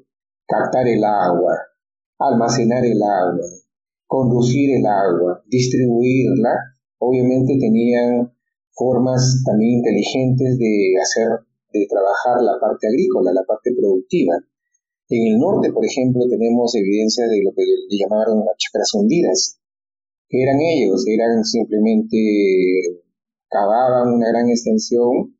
captar 0.53 0.87
el 0.87 1.03
agua, 1.03 1.57
almacenar 2.19 2.85
el 2.85 3.01
agua, 3.03 3.49
conducir 4.07 4.77
el 4.77 4.85
agua, 4.85 5.43
distribuirla, 5.49 6.53
obviamente 6.99 7.57
tenían 7.59 8.31
formas 8.73 9.43
también 9.47 9.79
inteligentes 9.79 10.59
de 10.59 10.93
hacer, 11.01 11.29
de 11.73 11.87
trabajar 11.89 12.43
la 12.43 12.61
parte 12.61 12.89
agrícola, 12.89 13.33
la 13.33 13.45
parte 13.45 13.73
productiva. 13.75 14.37
En 15.09 15.33
el 15.33 15.39
norte, 15.41 15.73
por 15.73 15.85
ejemplo, 15.85 16.23
tenemos 16.29 16.75
evidencia 16.75 17.27
de 17.29 17.43
lo 17.43 17.53
que 17.57 17.65
llamaron 17.91 18.45
las 18.45 18.57
chacras 18.59 18.93
hundidas. 18.95 19.59
que 20.29 20.43
eran 20.43 20.61
ellos? 20.61 21.05
Eran 21.07 21.45
simplemente 21.45 22.17
cavaban 23.49 24.15
una 24.15 24.29
gran 24.29 24.49
extensión 24.49 25.37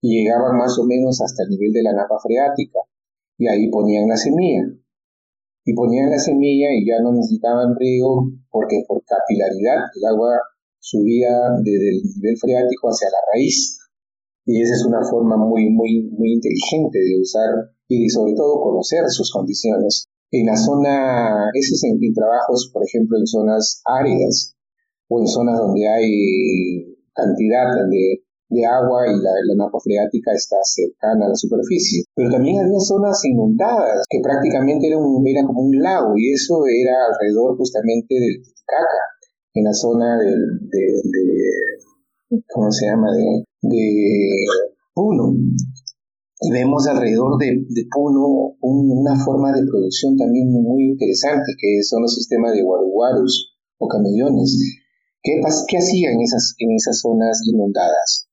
y 0.00 0.20
llegaban 0.20 0.56
más 0.56 0.78
o 0.78 0.84
menos 0.84 1.20
hasta 1.20 1.44
el 1.44 1.50
nivel 1.50 1.72
de 1.72 1.82
la 1.82 1.92
napa 1.92 2.18
freática 2.22 2.80
y 3.42 3.48
ahí 3.48 3.68
ponían 3.70 4.06
la 4.06 4.16
semilla 4.16 4.62
y 5.64 5.74
ponían 5.74 6.10
la 6.10 6.18
semilla 6.18 6.68
y 6.78 6.86
ya 6.86 7.02
no 7.02 7.12
necesitaban 7.12 7.74
riego 7.76 8.30
porque 8.50 8.84
por 8.86 9.02
capilaridad 9.04 9.90
el 9.96 10.04
agua 10.14 10.38
subía 10.78 11.50
desde 11.62 11.90
el 11.90 12.02
nivel 12.02 12.36
freático 12.38 12.88
hacia 12.88 13.08
la 13.10 13.18
raíz. 13.34 13.78
Y 14.44 14.60
esa 14.62 14.74
es 14.74 14.84
una 14.84 15.02
forma 15.02 15.36
muy, 15.36 15.70
muy, 15.70 16.02
muy 16.10 16.32
inteligente 16.34 16.98
de 16.98 17.20
usar 17.20 17.50
y 17.88 18.08
sobre 18.10 18.34
todo 18.34 18.60
conocer 18.60 19.04
sus 19.08 19.30
condiciones. 19.32 20.08
En 20.30 20.46
la 20.46 20.56
zona, 20.56 21.50
eso 21.52 21.74
es 21.74 22.14
trabajos, 22.14 22.70
por 22.72 22.82
ejemplo, 22.84 23.18
en 23.18 23.26
zonas 23.26 23.82
áridas 23.84 24.56
o 25.08 25.20
en 25.20 25.26
zonas 25.26 25.58
donde 25.58 25.88
hay 25.88 26.96
cantidad 27.14 27.86
de 27.90 28.21
de 28.52 28.66
agua 28.66 29.08
y 29.08 29.16
la, 29.16 29.32
la 29.48 29.64
napa 29.64 29.80
freática 29.80 30.32
está 30.32 30.56
cercana 30.62 31.26
a 31.26 31.28
la 31.30 31.34
superficie. 31.34 32.04
Pero 32.14 32.30
también 32.30 32.60
había 32.60 32.78
zonas 32.78 33.24
inundadas 33.24 34.04
que 34.08 34.20
prácticamente 34.22 34.88
era, 34.88 34.98
un, 34.98 35.24
como 35.46 35.62
un 35.62 35.76
lago 35.80 36.12
y 36.16 36.32
eso 36.32 36.62
era 36.68 36.92
alrededor 37.08 37.56
justamente 37.56 38.14
del 38.14 38.42
Titicaca, 38.44 39.02
en 39.54 39.64
la 39.64 39.72
zona 39.72 40.18
del, 40.18 40.68
de, 40.68 42.42
¿cómo 42.52 42.70
se 42.70 42.86
llama? 42.86 43.08
De, 43.12 43.44
de 43.62 44.46
Puno. 44.94 45.32
Y 46.44 46.50
vemos 46.50 46.86
alrededor 46.88 47.38
de, 47.38 47.64
de 47.68 47.86
Puno 47.90 48.56
una 48.60 49.16
forma 49.24 49.52
de 49.52 49.64
producción 49.64 50.16
también 50.16 50.52
muy 50.52 50.90
interesante, 50.90 51.52
que 51.56 51.82
son 51.82 52.02
los 52.02 52.14
sistemas 52.14 52.52
de 52.52 52.62
guaruguarus 52.62 53.56
o 53.78 53.88
camellones. 53.88 54.58
¿Qué, 55.22 55.40
¿Qué 55.68 55.76
hacían 55.78 56.20
esas, 56.20 56.54
en 56.58 56.74
esas 56.74 57.00
zonas 57.00 57.40
inundadas? 57.46 58.28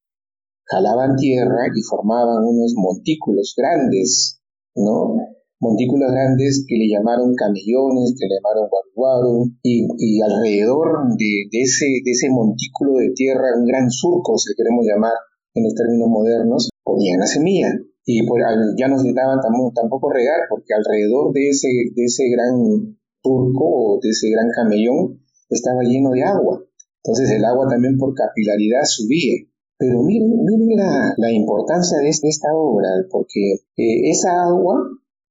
Jalaban 0.70 1.16
tierra 1.16 1.68
y 1.74 1.82
formaban 1.82 2.46
unos 2.46 2.74
montículos 2.78 3.54
grandes, 3.58 4.40
¿no? 4.76 5.18
Montículos 5.60 6.12
grandes 6.12 6.64
que 6.68 6.78
le 6.78 6.88
llamaron 6.88 7.36
camellones, 7.36 8.16
que 8.18 8.28
le 8.28 8.36
llamaron 8.40 8.70
guaruguaru, 8.70 9.52
y, 9.62 9.84
y 9.98 10.22
alrededor 10.22 11.18
de, 11.18 11.50
ese, 11.52 11.86
de 12.06 12.12
ese 12.12 12.30
montículo 12.30 12.96
de 13.00 13.12
tierra, 13.12 13.58
un 13.58 13.66
gran 13.66 13.90
surco, 13.92 14.38
si 14.38 14.54
queremos 14.56 14.86
llamar 14.86 15.12
en 15.56 15.64
los 15.66 15.76
términos 15.76 16.08
modernos, 16.08 16.70
ponían 16.84 17.20
la 17.20 17.28
semilla. 17.28 17.76
Y 18.06 18.26
por, 18.26 18.40
ya 18.40 18.88
no 18.88 18.96
necesitaban 18.96 19.40
tampoco, 19.42 20.10
regar, 20.10 20.48
porque 20.50 20.74
alrededor 20.74 21.34
de 21.34 21.50
ese, 21.50 21.68
de 21.94 22.06
ese 22.06 22.30
gran 22.30 22.98
surco 23.22 23.66
o 23.66 24.00
de 24.02 24.10
ese 24.10 24.30
gran 24.30 24.50
camellón 24.56 25.20
estaba 25.50 25.84
lleno 25.84 26.12
de 26.12 26.24
agua. 26.24 26.64
Entonces 27.04 27.30
el 27.32 27.44
agua 27.44 27.68
también 27.70 27.98
por 27.98 28.14
capilaridad 28.14 28.84
subía. 28.86 29.46
Pero 29.79 30.03
miren, 30.03 30.43
miren 30.43 30.75
la, 31.17 31.31
importancia 31.31 32.00
de 32.00 32.09
esta 32.09 32.50
obra, 32.53 32.89
porque 33.09 33.63
eh, 33.77 34.09
esa 34.12 34.43
agua, 34.43 34.75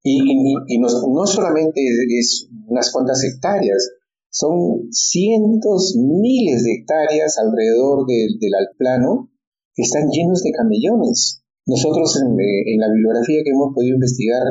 y, 0.03 0.79
no, 0.79 1.27
solamente 1.27 1.83
es, 2.19 2.49
unas 2.67 2.91
cuantas 2.91 3.23
hectáreas, 3.25 3.91
son 4.31 4.89
cientos, 4.91 5.97
miles 5.97 6.65
de 6.65 6.73
hectáreas 6.81 7.37
alrededor 7.37 8.07
del 8.07 8.55
altiplano 8.59 9.31
que 9.75 9.83
están 9.83 10.09
llenos 10.09 10.43
de 10.43 10.53
camellones. 10.53 11.43
Nosotros 11.67 12.19
en, 12.23 12.33
eh, 12.41 12.73
en, 12.73 12.81
la 12.81 12.91
bibliografía 12.91 13.43
que 13.45 13.51
hemos 13.51 13.75
podido 13.75 13.97
investigar 13.97 14.43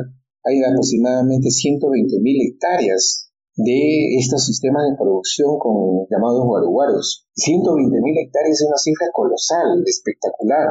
hay 0.43 0.61
aproximadamente 0.63 1.49
120 1.49 2.19
mil 2.21 2.37
hectáreas 2.47 3.26
de 3.57 4.17
estos 4.17 4.45
sistemas 4.45 4.83
de 4.87 4.95
producción 4.95 5.57
con 5.57 6.05
llamados 6.09 6.45
guaruguaros. 6.45 7.27
120 7.33 8.01
mil 8.01 8.17
hectáreas 8.17 8.61
es 8.61 8.67
una 8.67 8.77
cifra 8.77 9.07
colosal, 9.11 9.83
espectacular. 9.85 10.67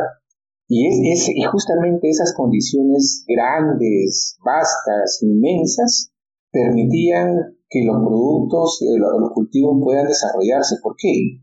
Y, 0.68 1.12
es, 1.12 1.28
y 1.28 1.42
justamente 1.42 2.08
esas 2.08 2.32
condiciones 2.34 3.24
grandes, 3.26 4.36
vastas, 4.44 5.18
inmensas, 5.22 6.12
permitían 6.50 7.56
que 7.68 7.84
los 7.84 7.96
productos, 7.96 8.80
eh, 8.82 8.98
los 8.98 9.32
cultivos 9.32 9.78
puedan 9.82 10.06
desarrollarse. 10.06 10.76
¿Por 10.82 10.94
qué? 10.96 11.42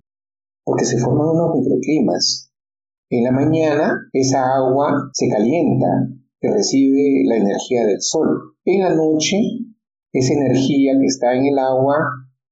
Porque 0.63 0.85
se 0.85 0.97
forman 0.97 1.29
unos 1.29 1.55
microclimas. 1.59 2.51
En 3.09 3.25
la 3.25 3.31
mañana 3.31 3.99
esa 4.13 4.55
agua 4.55 5.09
se 5.13 5.27
calienta, 5.29 6.07
que 6.39 6.51
recibe 6.51 7.23
la 7.25 7.35
energía 7.35 7.85
del 7.85 8.01
sol. 8.01 8.55
En 8.65 8.81
la 8.81 8.95
noche 8.95 9.37
esa 10.13 10.33
energía 10.33 10.93
que 10.99 11.07
está 11.07 11.33
en 11.33 11.45
el 11.47 11.57
agua 11.57 11.97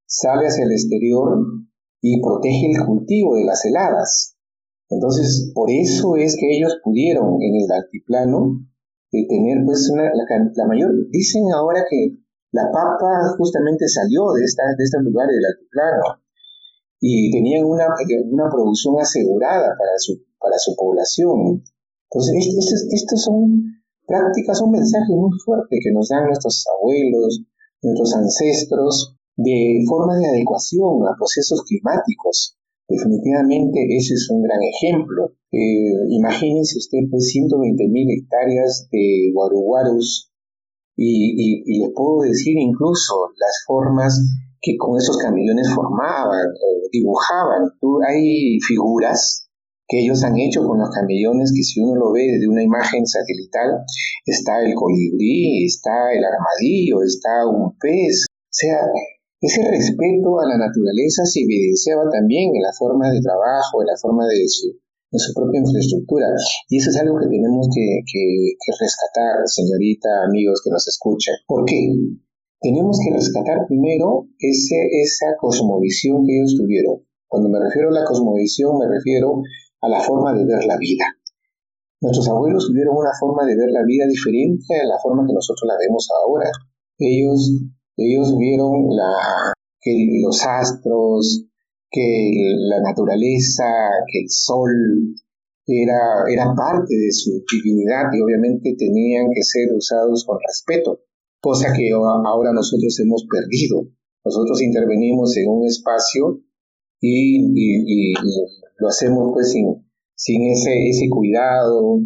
sale 0.05 0.47
hacia 0.47 0.65
el 0.65 0.71
exterior 0.71 1.37
y 2.01 2.19
protege 2.19 2.71
el 2.71 2.85
cultivo 2.85 3.35
de 3.35 3.45
las 3.45 3.63
heladas. 3.63 4.35
Entonces, 4.89 5.51
por 5.53 5.69
eso 5.69 6.17
es 6.17 6.35
que 6.35 6.57
ellos 6.57 6.81
pudieron 6.83 7.41
en 7.41 7.55
el 7.55 7.71
altiplano 7.71 8.59
de 9.11 9.25
tener 9.29 9.63
pues 9.63 9.89
una, 9.91 10.11
la, 10.11 10.67
mayor, 10.67 10.91
dicen 11.11 11.43
ahora 11.53 11.85
que 11.89 12.17
la 12.51 12.63
papa 12.71 13.35
justamente 13.37 13.87
salió 13.87 14.33
de, 14.33 14.43
esta, 14.43 14.63
de 14.77 14.83
estos 14.83 15.03
lugares 15.03 15.35
del 15.35 15.45
altiplano 15.45 16.23
y 16.99 17.31
tenían 17.31 17.65
una, 17.65 17.87
una 18.31 18.49
producción 18.49 18.99
asegurada 18.99 19.75
para 19.77 19.97
su, 19.97 20.19
para 20.39 20.57
su 20.57 20.75
población. 20.75 21.63
Entonces, 22.09 22.47
estos, 22.47 22.85
estos 22.91 23.23
son 23.23 23.81
prácticas, 24.05 24.57
son 24.57 24.71
mensajes 24.71 25.15
muy 25.15 25.31
fuertes 25.45 25.79
que 25.81 25.91
nos 25.93 26.09
dan 26.09 26.25
nuestros 26.25 26.65
abuelos, 26.67 27.43
nuestros 27.81 28.15
ancestros, 28.15 29.15
de 29.37 29.83
formas 29.87 30.19
de 30.19 30.27
adecuación 30.27 31.07
a 31.07 31.15
procesos 31.17 31.63
climáticos. 31.63 32.57
Definitivamente 32.87 33.87
ese 33.95 34.13
es 34.15 34.29
un 34.29 34.43
gran 34.43 34.59
ejemplo. 34.61 35.33
Eh, 35.51 36.07
imagínense 36.09 36.77
usted 36.77 36.99
pues 37.09 37.27
120 37.27 37.87
mil 37.89 38.07
hectáreas 38.11 38.87
de 38.91 39.31
guaruguarus 39.33 40.31
y, 40.95 41.63
y, 41.65 41.79
les 41.79 41.91
puedo 41.95 42.21
decir 42.21 42.57
incluso 42.57 43.31
las 43.37 43.63
formas 43.65 44.19
que 44.61 44.77
con 44.77 44.97
esos 44.97 45.17
camiones 45.17 45.73
formaban 45.73 46.47
o 46.49 46.87
dibujaban. 46.91 47.71
hay 48.07 48.59
figuras 48.59 49.49
que 49.91 49.99
ellos 49.99 50.23
han 50.23 50.39
hecho 50.39 50.63
con 50.63 50.79
los 50.79 50.89
camellones, 50.89 51.51
que 51.51 51.63
si 51.67 51.83
uno 51.83 51.99
lo 51.99 52.13
ve 52.13 52.31
desde 52.31 52.47
una 52.47 52.63
imagen 52.63 53.05
satelital, 53.05 53.83
está 54.25 54.63
el 54.63 54.73
colibrí, 54.73 55.65
está 55.65 56.15
el 56.15 56.23
armadillo, 56.23 57.03
está 57.03 57.43
un 57.45 57.75
pez. 57.75 58.23
O 58.31 58.55
sea, 58.55 58.87
ese 59.41 59.67
respeto 59.67 60.39
a 60.39 60.47
la 60.47 60.55
naturaleza 60.55 61.27
se 61.27 61.43
evidenciaba 61.43 62.07
también 62.09 62.55
en 62.55 62.63
la 62.63 62.71
forma 62.71 63.11
de 63.11 63.19
trabajo, 63.19 63.83
en 63.83 63.87
la 63.91 63.99
forma 63.99 64.23
de 64.27 64.47
su, 64.47 64.71
su 65.11 65.33
propia 65.33 65.59
infraestructura. 65.59 66.27
Y 66.69 66.77
eso 66.77 66.89
es 66.89 66.95
algo 66.95 67.19
que 67.19 67.27
tenemos 67.27 67.67
que, 67.75 67.99
que 68.07 68.71
rescatar, 68.79 69.43
señorita, 69.43 70.23
amigos 70.23 70.61
que 70.63 70.71
nos 70.71 70.87
escuchan. 70.87 71.35
¿Por 71.45 71.65
qué? 71.65 71.91
Tenemos 72.61 72.97
que 73.03 73.11
rescatar 73.11 73.67
primero 73.67 74.29
ese, 74.39 74.87
esa 75.03 75.35
cosmovisión 75.37 76.23
que 76.25 76.37
ellos 76.37 76.55
tuvieron. 76.55 77.03
Cuando 77.27 77.49
me 77.49 77.59
refiero 77.59 77.89
a 77.89 77.99
la 77.99 78.05
cosmovisión, 78.05 78.77
me 78.77 78.87
refiero 78.87 79.41
a 79.81 79.89
la 79.89 79.99
forma 79.99 80.33
de 80.33 80.45
ver 80.45 80.65
la 80.65 80.77
vida. 80.77 81.05
Nuestros 82.01 82.29
abuelos 82.29 82.67
tuvieron 82.67 82.97
una 82.97 83.11
forma 83.19 83.45
de 83.45 83.55
ver 83.55 83.69
la 83.69 83.83
vida 83.85 84.07
diferente 84.07 84.79
a 84.81 84.85
la 84.85 84.97
forma 84.97 85.25
que 85.27 85.33
nosotros 85.33 85.67
la 85.67 85.77
vemos 85.77 86.07
ahora. 86.23 86.49
Ellos, 86.97 87.51
ellos 87.97 88.37
vieron 88.37 88.89
que 89.79 89.91
los 90.23 90.43
astros, 90.45 91.45
que 91.89 92.55
la 92.57 92.81
naturaleza, 92.81 93.65
que 94.11 94.21
el 94.21 94.29
sol 94.29 94.71
era, 95.67 96.25
era 96.31 96.55
parte 96.55 96.95
de 96.95 97.11
su 97.11 97.43
divinidad 97.51 98.05
y 98.13 98.21
obviamente 98.21 98.75
tenían 98.77 99.27
que 99.33 99.43
ser 99.43 99.73
usados 99.75 100.25
con 100.25 100.37
respeto, 100.47 101.01
cosa 101.39 101.73
que 101.73 101.91
ahora 101.91 102.51
nosotros 102.53 102.99
hemos 102.99 103.25
perdido. 103.29 103.87
Nosotros 104.23 104.61
intervenimos 104.61 105.35
en 105.37 105.49
un 105.49 105.65
espacio 105.65 106.41
y, 107.01 108.11
y, 108.11 108.13
lo 108.77 108.87
hacemos 108.87 109.31
pues 109.33 109.51
sin, 109.51 109.83
sin 110.15 110.43
ese, 110.49 110.89
ese 110.89 111.09
cuidado, 111.09 112.01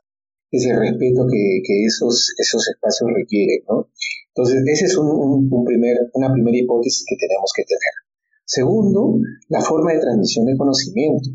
ese 0.52 0.74
respeto 0.74 1.28
que, 1.30 1.62
que 1.64 1.84
esos, 1.86 2.34
esos 2.38 2.68
espacios 2.70 3.10
requieren, 3.14 3.60
¿no? 3.70 3.90
Entonces, 4.30 4.64
esa 4.68 4.86
es 4.86 4.98
un, 4.98 5.48
un, 5.50 5.64
primer, 5.64 5.98
una 6.14 6.32
primera 6.32 6.58
hipótesis 6.58 7.06
que 7.08 7.16
tenemos 7.16 7.52
que 7.56 7.64
tener. 7.64 7.94
Segundo, 8.46 9.20
la 9.50 9.62
forma 9.62 9.94
de 9.94 10.00
transmisión 10.00 10.46
de 10.46 10.58
conocimiento. 10.58 11.30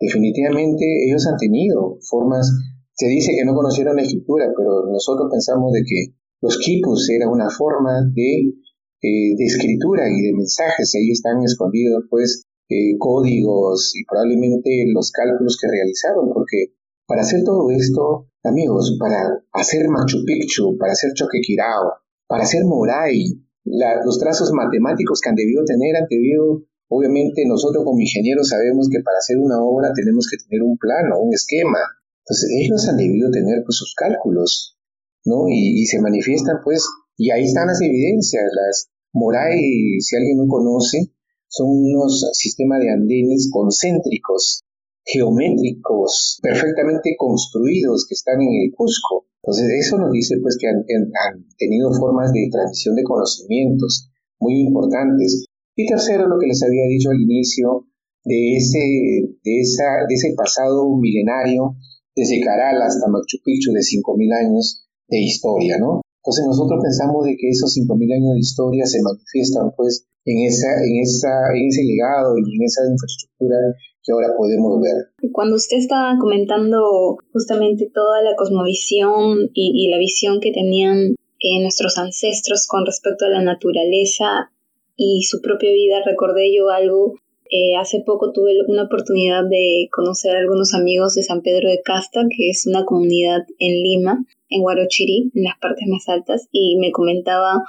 Definitivamente 0.00 0.84
ellos 1.04 1.26
han 1.26 1.36
tenido 1.36 1.98
formas, 2.08 2.48
se 2.92 3.08
dice 3.08 3.34
que 3.34 3.44
no 3.44 3.54
conocieron 3.54 3.96
la 3.96 4.02
escritura, 4.02 4.46
pero 4.56 4.86
nosotros 4.86 5.28
pensamos 5.30 5.72
de 5.72 5.82
que 5.82 6.14
los 6.40 6.58
quipus 6.58 7.10
era 7.10 7.28
una 7.28 7.50
forma 7.50 8.02
de, 8.14 8.54
eh, 9.02 9.34
de 9.36 9.44
escritura 9.44 10.04
y 10.08 10.22
de 10.22 10.32
mensajes, 10.34 10.94
ahí 10.94 11.10
están 11.10 11.42
escondidos 11.42 12.04
pues 12.08 12.47
eh, 12.68 12.98
códigos 12.98 13.92
y 13.96 14.04
probablemente 14.04 14.84
los 14.92 15.10
cálculos 15.10 15.56
que 15.60 15.68
realizaron, 15.68 16.32
porque 16.32 16.74
para 17.06 17.22
hacer 17.22 17.42
todo 17.42 17.70
esto, 17.70 18.28
amigos, 18.44 18.96
para 19.00 19.42
hacer 19.52 19.88
Machu 19.88 20.24
Picchu, 20.26 20.76
para 20.76 20.92
hacer 20.92 21.12
Choquequirao, 21.14 21.94
para 22.26 22.42
hacer 22.42 22.64
Moray, 22.64 23.42
los 23.64 24.18
trazos 24.18 24.52
matemáticos 24.52 25.20
que 25.20 25.30
han 25.30 25.34
debido 25.34 25.64
tener, 25.64 25.96
han 25.96 26.06
debido, 26.08 26.64
obviamente 26.88 27.44
nosotros 27.46 27.84
como 27.84 28.00
ingenieros 28.00 28.48
sabemos 28.48 28.88
que 28.90 29.00
para 29.02 29.18
hacer 29.18 29.38
una 29.38 29.62
obra 29.62 29.92
tenemos 29.94 30.26
que 30.30 30.36
tener 30.36 30.62
un 30.62 30.76
plano, 30.76 31.20
un 31.20 31.32
esquema. 31.32 31.80
Entonces 32.24 32.50
ellos 32.60 32.86
han 32.88 32.98
debido 32.98 33.30
tener 33.30 33.62
pues, 33.64 33.76
sus 33.76 33.94
cálculos, 33.94 34.76
¿no? 35.24 35.48
Y, 35.48 35.80
y 35.80 35.86
se 35.86 36.00
manifiestan 36.00 36.58
pues, 36.62 36.84
y 37.16 37.30
ahí 37.30 37.44
están 37.44 37.68
las 37.68 37.80
evidencias, 37.80 38.44
las 38.52 38.90
Moray, 39.14 40.00
si 40.00 40.16
alguien 40.16 40.36
no 40.36 40.46
conoce, 40.46 41.10
son 41.48 41.68
unos 41.68 42.28
sistemas 42.32 42.80
de 42.80 42.90
andenes 42.90 43.50
concéntricos, 43.52 44.64
geométricos, 45.04 46.38
perfectamente 46.42 47.16
construidos 47.16 48.06
que 48.06 48.14
están 48.14 48.40
en 48.40 48.62
el 48.62 48.74
Cusco. 48.74 49.26
Entonces 49.42 49.86
eso 49.86 49.98
nos 49.98 50.12
dice 50.12 50.36
pues 50.42 50.58
que 50.60 50.68
han, 50.68 50.84
tenido 51.56 51.92
formas 51.94 52.32
de 52.32 52.48
transmisión 52.52 52.94
de 52.94 53.02
conocimientos 53.02 54.10
muy 54.38 54.60
importantes. 54.60 55.46
Y 55.74 55.86
tercero, 55.86 56.28
lo 56.28 56.38
que 56.38 56.48
les 56.48 56.62
había 56.62 56.86
dicho 56.86 57.10
al 57.10 57.20
inicio, 57.20 57.86
de 58.24 58.56
ese, 58.56 58.78
de 59.42 59.60
esa, 59.60 60.04
de 60.06 60.14
ese 60.14 60.34
pasado 60.36 60.94
milenario, 60.96 61.76
desde 62.14 62.40
Caral 62.40 62.82
hasta 62.82 63.08
Machu 63.08 63.38
Picchu 63.44 63.72
de 63.72 63.80
5.000 63.80 64.46
años 64.46 64.84
de 65.08 65.20
historia, 65.20 65.78
¿no? 65.78 66.02
Entonces 66.18 66.44
nosotros 66.46 66.80
pensamos 66.82 67.24
de 67.24 67.36
que 67.36 67.48
esos 67.48 67.74
5.000 67.74 68.16
años 68.16 68.34
de 68.34 68.40
historia 68.40 68.84
se 68.86 69.00
manifiestan 69.02 69.72
pues 69.76 70.04
en, 70.24 70.46
esa, 70.46 70.68
en, 70.84 71.02
esa, 71.02 71.30
en 71.54 71.68
ese 71.68 71.82
legado 71.84 72.34
y 72.38 72.56
en 72.56 72.62
esa 72.62 72.82
infraestructura 72.90 73.56
que 74.02 74.12
ahora 74.12 74.36
podemos 74.36 74.80
ver. 74.80 75.30
Cuando 75.32 75.56
usted 75.56 75.78
estaba 75.78 76.16
comentando 76.18 77.16
justamente 77.32 77.90
toda 77.92 78.22
la 78.22 78.36
cosmovisión 78.36 79.50
y, 79.52 79.88
la 79.90 79.98
visión 79.98 80.40
que 80.40 80.52
tenían 80.52 81.14
eh, 81.40 81.62
nuestros 81.62 81.98
ancestros 81.98 82.66
con 82.66 82.86
respecto 82.86 83.26
a 83.26 83.30
la 83.30 83.42
naturaleza 83.42 84.50
y 84.96 85.22
su 85.22 85.40
propia 85.40 85.70
vida, 85.72 86.02
recordé 86.04 86.54
yo 86.54 86.70
algo. 86.70 87.14
Eh, 87.50 87.76
hace 87.76 88.02
poco 88.04 88.32
tuve 88.32 88.52
una 88.66 88.84
oportunidad 88.84 89.42
de 89.48 89.88
conocer 89.90 90.36
a 90.36 90.40
algunos 90.40 90.74
amigos 90.74 91.14
de 91.14 91.22
San 91.22 91.40
Pedro 91.40 91.70
de 91.70 91.80
Casta, 91.82 92.26
que 92.28 92.50
es 92.50 92.66
una 92.66 92.84
comunidad 92.84 93.46
en 93.58 93.82
Lima, 93.82 94.26
en 94.50 94.62
Huarochirí, 94.62 95.30
en 95.34 95.44
las 95.44 95.58
partes 95.58 95.88
más 95.88 96.08
altas, 96.10 96.48
y 96.52 96.76
me 96.76 96.92
comentaba 96.92 97.62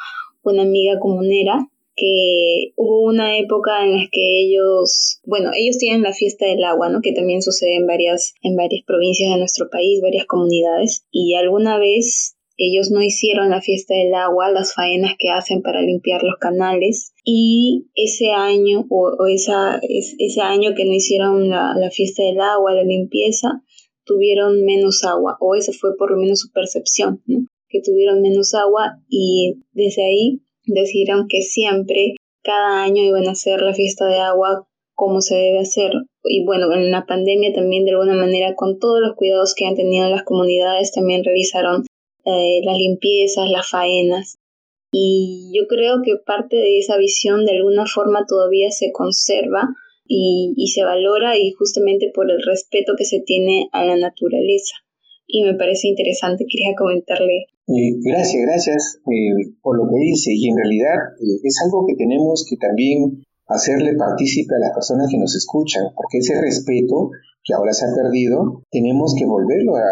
una 0.43 0.63
amiga 0.63 0.99
comunera 0.99 1.69
que 1.99 2.71
hubo 2.75 3.01
una 3.01 3.37
época 3.37 3.83
en 3.83 3.97
la 3.97 4.07
que 4.11 4.41
ellos, 4.41 5.19
bueno, 5.25 5.51
ellos 5.53 5.77
tienen 5.77 6.01
la 6.01 6.13
fiesta 6.13 6.45
del 6.45 6.63
agua, 6.63 6.89
¿no? 6.89 7.01
Que 7.01 7.11
también 7.11 7.41
sucede 7.41 7.75
en 7.75 7.85
varias, 7.85 8.33
en 8.41 8.55
varias 8.55 8.85
provincias 8.85 9.31
de 9.31 9.37
nuestro 9.37 9.69
país, 9.69 10.01
varias 10.01 10.25
comunidades, 10.25 11.05
y 11.11 11.35
alguna 11.35 11.77
vez 11.77 12.37
ellos 12.57 12.91
no 12.91 13.01
hicieron 13.01 13.49
la 13.49 13.61
fiesta 13.61 13.95
del 13.95 14.13
agua, 14.13 14.51
las 14.51 14.73
faenas 14.73 15.13
que 15.17 15.29
hacen 15.29 15.61
para 15.61 15.81
limpiar 15.81 16.23
los 16.23 16.37
canales, 16.39 17.13
y 17.25 17.87
ese 17.95 18.31
año, 18.31 18.85
o, 18.89 19.27
esa, 19.27 19.79
ese 19.81 20.41
año 20.41 20.75
que 20.75 20.85
no 20.85 20.93
hicieron 20.93 21.49
la, 21.49 21.73
la 21.75 21.91
fiesta 21.91 22.23
del 22.23 22.39
agua, 22.39 22.73
la 22.73 22.83
limpieza, 22.83 23.63
tuvieron 24.05 24.63
menos 24.63 25.03
agua, 25.03 25.37
o 25.41 25.55
esa 25.55 25.73
fue 25.73 25.97
por 25.97 26.11
lo 26.11 26.17
menos 26.17 26.39
su 26.39 26.51
percepción, 26.51 27.21
¿no? 27.25 27.45
que 27.69 27.81
tuvieron 27.81 28.21
menos 28.21 28.53
agua 28.55 28.99
y 29.07 29.61
desde 29.71 30.03
ahí 30.03 30.41
decidieron 30.73 31.27
que 31.27 31.41
siempre, 31.41 32.15
cada 32.43 32.83
año 32.83 33.03
iban 33.03 33.27
a 33.27 33.31
hacer 33.31 33.61
la 33.61 33.73
fiesta 33.73 34.07
de 34.07 34.19
agua 34.19 34.67
como 34.95 35.21
se 35.21 35.35
debe 35.35 35.59
hacer. 35.59 35.91
Y 36.23 36.43
bueno, 36.45 36.71
en 36.73 36.91
la 36.91 37.05
pandemia 37.05 37.53
también 37.53 37.85
de 37.85 37.91
alguna 37.91 38.15
manera, 38.15 38.55
con 38.55 38.79
todos 38.79 38.99
los 38.99 39.15
cuidados 39.15 39.55
que 39.55 39.65
han 39.65 39.75
tenido 39.75 40.09
las 40.09 40.23
comunidades, 40.23 40.91
también 40.91 41.23
realizaron 41.23 41.85
eh, 42.25 42.61
las 42.63 42.77
limpiezas, 42.77 43.49
las 43.49 43.69
faenas. 43.69 44.37
Y 44.91 45.51
yo 45.55 45.67
creo 45.67 46.01
que 46.03 46.17
parte 46.17 46.57
de 46.57 46.79
esa 46.79 46.97
visión 46.97 47.45
de 47.45 47.53
alguna 47.53 47.85
forma 47.85 48.25
todavía 48.27 48.71
se 48.71 48.91
conserva 48.91 49.69
y, 50.05 50.71
se 50.73 50.83
valora 50.83 51.37
y 51.37 51.51
justamente 51.51 52.11
por 52.13 52.29
el 52.31 52.41
respeto 52.41 52.95
que 52.97 53.05
se 53.05 53.21
tiene 53.21 53.69
a 53.71 53.85
la 53.85 53.95
naturaleza. 53.95 54.75
Y 55.27 55.43
me 55.43 55.53
parece 55.53 55.87
interesante, 55.87 56.45
quería 56.49 56.75
comentarle 56.75 57.45
gracias, 58.03 58.41
gracias 58.43 58.99
eh, 59.05 59.53
por 59.61 59.77
lo 59.77 59.89
que 59.89 59.99
dice. 59.99 60.31
Y 60.33 60.49
en 60.49 60.57
realidad 60.57 60.95
eh, 61.19 61.39
es 61.43 61.61
algo 61.63 61.85
que 61.85 61.95
tenemos 61.95 62.45
que 62.49 62.57
también 62.57 63.23
hacerle 63.47 63.95
partícipe 63.95 64.55
a 64.55 64.59
las 64.59 64.73
personas 64.73 65.07
que 65.09 65.17
nos 65.17 65.35
escuchan, 65.35 65.83
porque 65.95 66.19
ese 66.19 66.39
respeto 66.39 67.11
que 67.43 67.53
ahora 67.53 67.73
se 67.73 67.85
ha 67.85 67.93
perdido, 67.95 68.63
tenemos 68.69 69.15
que 69.17 69.25
volverlo 69.25 69.75
a, 69.75 69.89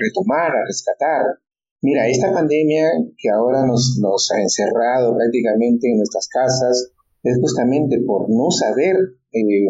retomar, 0.00 0.50
a 0.50 0.64
rescatar. 0.66 1.22
Mira, 1.82 2.06
esta 2.08 2.32
pandemia 2.32 2.90
que 3.16 3.30
ahora 3.30 3.66
nos, 3.66 3.98
nos 4.00 4.30
ha 4.32 4.40
encerrado 4.40 5.16
prácticamente 5.16 5.90
en 5.90 5.96
nuestras 5.96 6.28
casas 6.28 6.92
es 7.22 7.38
justamente 7.40 7.98
por 8.06 8.28
no 8.28 8.50
saber 8.50 8.96
eh, 9.32 9.66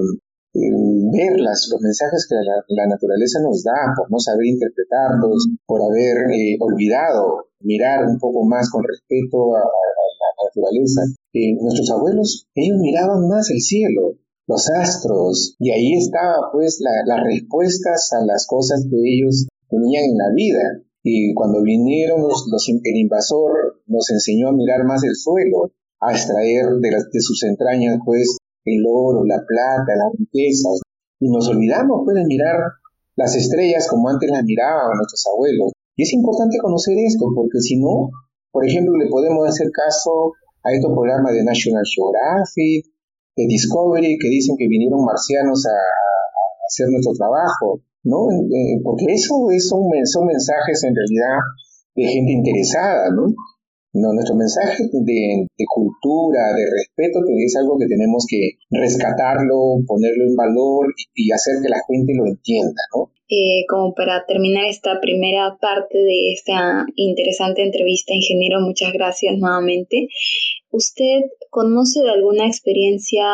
ver 0.52 1.38
las, 1.38 1.68
los 1.70 1.80
mensajes 1.80 2.26
que 2.28 2.34
la, 2.34 2.86
naturaleza 2.86 3.40
nos 3.40 3.62
da, 3.62 3.94
por 3.96 4.10
no 4.10 4.18
saber 4.18 4.46
interpretarlos, 4.46 5.48
por 5.66 5.82
haber 5.82 6.30
eh, 6.32 6.56
olvidado 6.60 7.46
mirar 7.60 8.06
un 8.06 8.18
poco 8.18 8.44
más 8.44 8.70
con 8.70 8.82
respeto 8.82 9.56
a, 9.56 9.60
la 9.60 10.48
naturaleza. 10.48 11.02
Eh, 11.32 11.54
nuestros 11.60 11.90
abuelos, 11.90 12.46
ellos 12.54 12.78
miraban 12.80 13.28
más 13.28 13.50
el 13.50 13.60
cielo, 13.60 14.18
los 14.46 14.68
astros, 14.70 15.54
y 15.58 15.70
ahí 15.70 15.94
estaba 15.94 16.50
pues 16.52 16.80
las 16.80 17.22
respuestas 17.22 18.12
a 18.12 18.24
las 18.24 18.46
cosas 18.46 18.84
que 18.90 18.96
ellos 18.96 19.46
tenían 19.68 20.04
en 20.04 20.18
la 20.18 20.32
vida. 20.34 20.82
Y 21.02 21.32
cuando 21.34 21.62
vinieron 21.62 22.22
los, 22.22 22.46
los, 22.50 22.68
el 22.68 22.96
invasor, 22.96 23.80
nos 23.86 24.10
enseñó 24.10 24.48
a 24.48 24.52
mirar 24.52 24.84
más 24.84 25.02
el 25.04 25.14
suelo, 25.14 25.72
a 26.00 26.12
extraer 26.12 26.66
de, 26.80 26.90
de 26.90 27.20
sus 27.20 27.42
entrañas 27.44 27.98
pues 28.04 28.38
el 28.64 28.84
oro, 28.86 29.24
la 29.24 29.42
plata, 29.46 29.96
las 29.96 30.12
riquezas. 30.18 30.80
Y 31.20 31.28
nos 31.30 31.48
olvidamos 31.48 32.02
pues 32.04 32.16
de 32.16 32.24
mirar 32.24 32.56
las 33.16 33.36
estrellas 33.36 33.88
como 33.88 34.08
antes 34.08 34.30
las 34.30 34.44
miraban 34.44 34.96
nuestros 34.96 35.24
abuelos. 35.32 35.72
Y 35.96 36.02
es 36.02 36.12
importante 36.14 36.56
conocer 36.58 36.96
esto, 36.98 37.26
porque 37.34 37.60
si 37.60 37.76
no, 37.76 38.10
por 38.50 38.66
ejemplo, 38.66 38.96
le 38.96 39.08
podemos 39.08 39.46
hacer 39.46 39.70
caso 39.70 40.32
a 40.64 40.72
estos 40.72 40.92
programas 40.92 41.34
de 41.34 41.44
National 41.44 41.84
Geographic, 41.84 42.86
de 43.36 43.44
Discovery, 43.46 44.18
que 44.18 44.28
dicen 44.28 44.56
que 44.58 44.68
vinieron 44.68 45.04
marcianos 45.04 45.66
a, 45.66 45.76
hacer 46.66 46.86
nuestro 46.88 47.12
trabajo, 47.18 47.82
¿no? 48.04 48.28
Porque 48.84 49.06
eso, 49.12 49.50
eso 49.50 49.76
son 50.04 50.26
mensajes 50.26 50.84
en 50.84 50.94
realidad 50.94 51.42
de 51.96 52.04
gente 52.04 52.32
interesada, 52.32 53.10
¿no? 53.10 53.34
No, 53.92 54.12
nuestro 54.12 54.36
mensaje 54.36 54.84
de, 54.92 55.46
cultura, 55.66 56.54
de 56.54 56.64
respeto, 56.70 57.18
es 57.44 57.56
algo 57.56 57.76
que 57.76 57.86
tenemos 57.86 58.24
que 58.28 58.58
rescatarlo, 58.70 59.82
ponerlo 59.86 60.24
en 60.26 60.36
valor 60.36 60.94
y, 61.14 61.32
hacer 61.32 61.54
que 61.60 61.68
la 61.68 61.82
gente 61.88 62.14
lo 62.14 62.26
entienda, 62.26 62.82
¿no? 62.94 63.10
Eh, 63.28 63.64
como 63.68 63.94
para 63.94 64.26
terminar 64.26 64.64
esta 64.66 65.00
primera 65.00 65.56
parte 65.60 65.98
de 65.98 66.32
esta 66.32 66.86
interesante 66.96 67.62
entrevista, 67.62 68.14
ingeniero, 68.14 68.60
muchas 68.60 68.92
gracias 68.92 69.36
nuevamente. 69.38 70.08
¿Usted 70.70 71.22
conoce 71.50 72.00
de 72.00 72.10
alguna 72.10 72.46
experiencia 72.46 73.24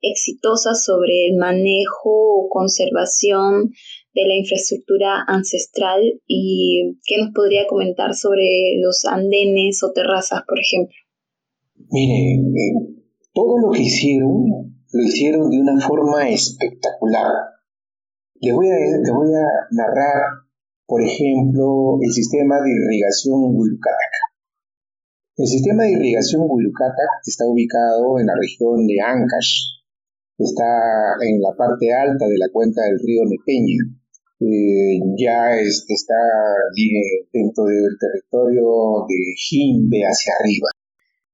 exitosa 0.00 0.74
sobre 0.74 1.28
el 1.28 1.36
manejo 1.36 2.10
o 2.10 2.48
conservación 2.48 3.72
de 4.14 4.26
la 4.26 4.34
infraestructura 4.34 5.24
ancestral 5.26 6.00
y 6.26 6.98
qué 7.04 7.18
nos 7.18 7.32
podría 7.34 7.66
comentar 7.66 8.14
sobre 8.14 8.76
los 8.80 9.04
andenes 9.04 9.82
o 9.82 9.92
terrazas, 9.92 10.42
por 10.48 10.58
ejemplo. 10.58 10.96
Mire, 11.90 12.34
eh, 12.34 12.98
todo 13.32 13.58
lo 13.58 13.70
que 13.70 13.82
hicieron 13.82 14.78
lo 14.92 15.02
hicieron 15.02 15.50
de 15.50 15.60
una 15.60 15.80
forma 15.80 16.28
espectacular. 16.28 17.30
Le 18.40 18.52
voy 18.52 18.68
a, 18.68 18.74
le 18.74 19.12
voy 19.12 19.34
a 19.34 19.46
narrar, 19.72 20.46
por 20.86 21.02
ejemplo, 21.02 21.98
el 22.00 22.10
sistema 22.10 22.56
de 22.62 22.70
irrigación 22.70 23.54
Huirucatac. 23.54 24.14
El 25.36 25.46
sistema 25.46 25.84
de 25.84 25.92
irrigación 25.92 26.42
Huirucatac 26.48 27.26
está 27.26 27.46
ubicado 27.46 28.18
en 28.18 28.26
la 28.26 28.34
región 28.34 28.86
de 28.86 28.96
Ancash, 29.00 29.82
está 30.38 31.16
en 31.20 31.40
la 31.42 31.54
parte 31.56 31.92
alta 31.92 32.26
de 32.26 32.38
la 32.38 32.48
cuenca 32.52 32.82
del 32.82 32.98
río 33.04 33.22
Nepeña 33.24 33.97
eh, 34.40 35.00
ya 35.18 35.50
está 35.58 36.14
dentro 37.32 37.64
del 37.64 37.98
territorio 37.98 39.04
de 39.08 39.34
Jimbe 39.36 40.02
hacia 40.02 40.32
arriba. 40.38 40.68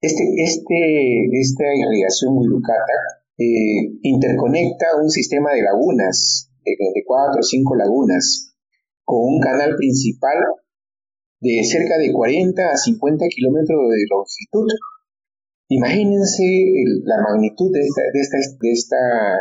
Este, 0.00 0.24
este, 0.36 1.28
esta 1.32 1.64
irrigación 1.74 2.36
Huirucata 2.36 3.24
eh, 3.38 3.98
interconecta 4.02 4.96
un 5.02 5.10
sistema 5.10 5.52
de 5.52 5.62
lagunas, 5.62 6.50
de, 6.64 7.02
cuatro 7.06 7.40
o 7.40 7.42
cinco 7.42 7.74
lagunas, 7.74 8.54
con 9.04 9.18
un 9.20 9.40
canal 9.40 9.76
principal 9.76 10.38
de 11.40 11.62
cerca 11.64 11.98
de 11.98 12.12
40 12.12 12.70
a 12.70 12.76
50 12.76 13.26
kilómetros 13.28 13.90
de 13.90 14.04
longitud. 14.08 14.68
Imagínense 15.68 16.44
la 17.04 17.20
magnitud 17.22 17.70
de, 17.72 17.80
esta, 17.80 18.02
de, 18.12 18.20
esta, 18.20 18.36
de, 18.60 18.72
esta, 18.72 18.96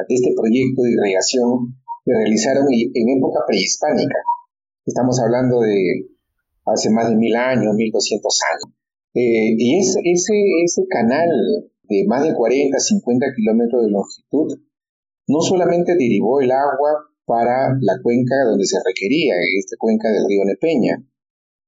de 0.08 0.16
este 0.16 0.34
proyecto 0.36 0.82
de 0.84 0.92
irrigación 0.92 1.83
que 2.06 2.12
realizaron 2.14 2.66
en 2.70 3.18
época 3.18 3.40
prehispánica. 3.48 4.20
Estamos 4.86 5.20
hablando 5.22 5.62
de 5.62 6.10
hace 6.66 6.90
más 6.90 7.10
de 7.10 7.16
mil 7.16 7.36
años, 7.36 7.74
mil 7.76 7.92
doscientos 7.92 8.40
años. 8.52 8.76
Eh, 9.16 9.56
y 9.58 9.80
ese, 9.80 10.00
ese 10.04 10.88
canal 10.90 11.30
de 11.84 12.06
más 12.08 12.24
de 12.24 12.34
40, 12.34 12.80
50 12.80 13.26
kilómetros 13.36 13.86
de 13.86 13.92
longitud 13.92 14.60
no 15.28 15.42
solamente 15.42 15.96
derivó 15.96 16.42
el 16.42 16.52
agua 16.52 17.06
para 17.26 17.78
la 17.80 18.02
cuenca 18.02 18.36
donde 18.46 18.66
se 18.66 18.78
requería, 18.84 19.36
esta 19.58 19.78
cuenca 19.80 20.10
del 20.12 20.26
río 20.28 20.44
Nepeña, 20.46 20.98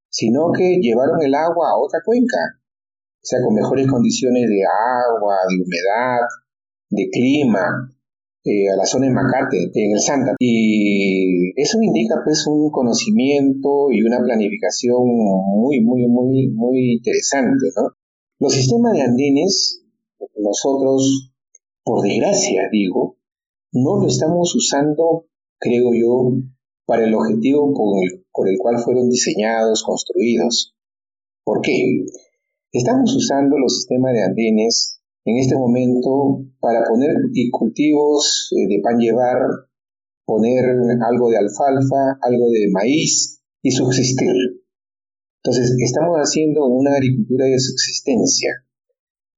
sino 0.10 0.52
que 0.52 0.80
llevaron 0.82 1.22
el 1.22 1.34
agua 1.34 1.70
a 1.70 1.78
otra 1.78 2.00
cuenca, 2.04 2.60
o 2.60 3.26
sea, 3.26 3.40
con 3.42 3.56
mejores 3.56 3.88
condiciones 3.88 4.50
de 4.50 4.62
agua, 4.64 5.36
de 5.48 5.56
humedad, 5.64 6.28
de 6.90 7.10
clima, 7.10 7.95
eh, 8.46 8.70
a 8.70 8.76
la 8.76 8.86
zona 8.86 9.08
de 9.08 9.14
Macate, 9.14 9.72
en 9.74 9.92
el 9.92 10.00
Santa. 10.00 10.36
Y 10.40 11.60
eso 11.60 11.82
indica 11.82 12.22
pues 12.24 12.46
un 12.46 12.70
conocimiento 12.70 13.92
y 13.92 14.04
una 14.04 14.20
planificación 14.20 15.04
muy, 15.04 15.82
muy, 15.82 16.08
muy, 16.08 16.48
muy 16.50 16.94
interesante, 16.94 17.66
¿no? 17.76 17.90
Los 18.40 18.54
sistemas 18.54 18.94
de 18.94 19.02
andenes, 19.02 19.82
nosotros, 20.38 21.32
por 21.84 22.04
desgracia 22.04 22.70
digo, 22.72 23.18
no 23.72 24.00
lo 24.00 24.08
estamos 24.08 24.54
usando, 24.56 25.26
creo 25.58 25.94
yo, 25.94 26.34
para 26.86 27.06
el 27.06 27.16
objetivo 27.16 27.74
por 27.74 27.98
el, 28.04 28.26
por 28.32 28.48
el 28.48 28.58
cual 28.60 28.78
fueron 28.78 29.10
diseñados, 29.10 29.84
construidos. 29.84 30.76
¿Por 31.44 31.62
qué? 31.62 32.06
Estamos 32.72 33.16
usando 33.16 33.58
los 33.58 33.78
sistemas 33.78 34.14
de 34.14 34.24
andenes 34.24 35.02
en 35.26 35.38
este 35.38 35.56
momento 35.56 36.46
para 36.60 36.84
poner 36.88 37.16
cultivos 37.52 38.52
eh, 38.56 38.68
de 38.70 38.82
pan 38.82 39.00
llevar, 39.00 39.38
poner 40.24 40.64
algo 41.02 41.30
de 41.30 41.38
alfalfa, 41.38 42.18
algo 42.22 42.46
de 42.50 42.70
maíz 42.72 43.42
y 43.62 43.72
subsistir. 43.72 44.36
Entonces, 45.44 45.76
estamos 45.80 46.18
haciendo 46.18 46.66
una 46.66 46.94
agricultura 46.94 47.46
de 47.46 47.60
subsistencia 47.60 48.52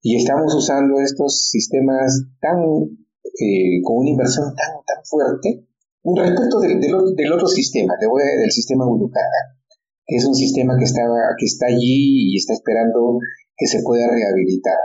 y 0.01 0.17
estamos 0.17 0.53
usando 0.55 0.99
estos 0.99 1.49
sistemas 1.49 2.21
tan, 2.39 2.59
eh, 2.59 3.81
con 3.83 3.97
una 3.97 4.09
inversión 4.09 4.53
tan, 4.55 4.83
tan 4.85 5.03
fuerte, 5.05 5.67
respecto 6.15 6.59
del, 6.59 7.33
otro 7.33 7.47
sistema, 7.47 7.95
del 7.99 8.51
sistema 8.51 8.87
Urucata, 8.87 9.57
que 10.05 10.15
es 10.15 10.25
un 10.25 10.35
sistema 10.35 10.77
que 10.77 10.85
está 10.85 11.65
allí 11.65 12.33
y 12.33 12.37
está 12.37 12.53
esperando 12.53 13.19
que 13.57 13.67
se 13.67 13.81
pueda 13.83 14.07
rehabilitar. 14.07 14.77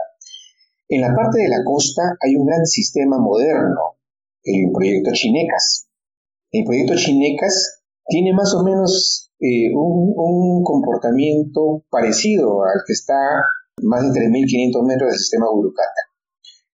En 0.95 1.01
la 1.01 1.15
parte 1.15 1.39
de 1.41 1.49
la 1.49 1.65
costa 1.65 2.03
hay 2.21 2.37
un 2.37 2.45
gran 2.45 2.67
sistema 2.67 3.17
moderno, 3.17 3.97
el 4.45 4.71
proyecto 4.75 5.11
Chinecas. 5.15 5.89
El 6.51 6.65
proyecto 6.65 6.97
Chinecas 6.97 7.81
tiene 8.05 8.35
más 8.35 8.55
o 8.55 8.63
menos 8.63 9.33
eh, 9.41 9.75
un, 9.75 10.63
comportamiento 10.63 11.83
parecido 11.89 12.65
al 12.65 12.83
que 12.87 12.93
está 12.93 13.17
más 13.81 14.03
de 14.03 14.21
3.500 14.21 14.87
metros 14.87 15.13
del 15.13 15.19
sistema 15.19 15.51
Urucata, 15.51 16.03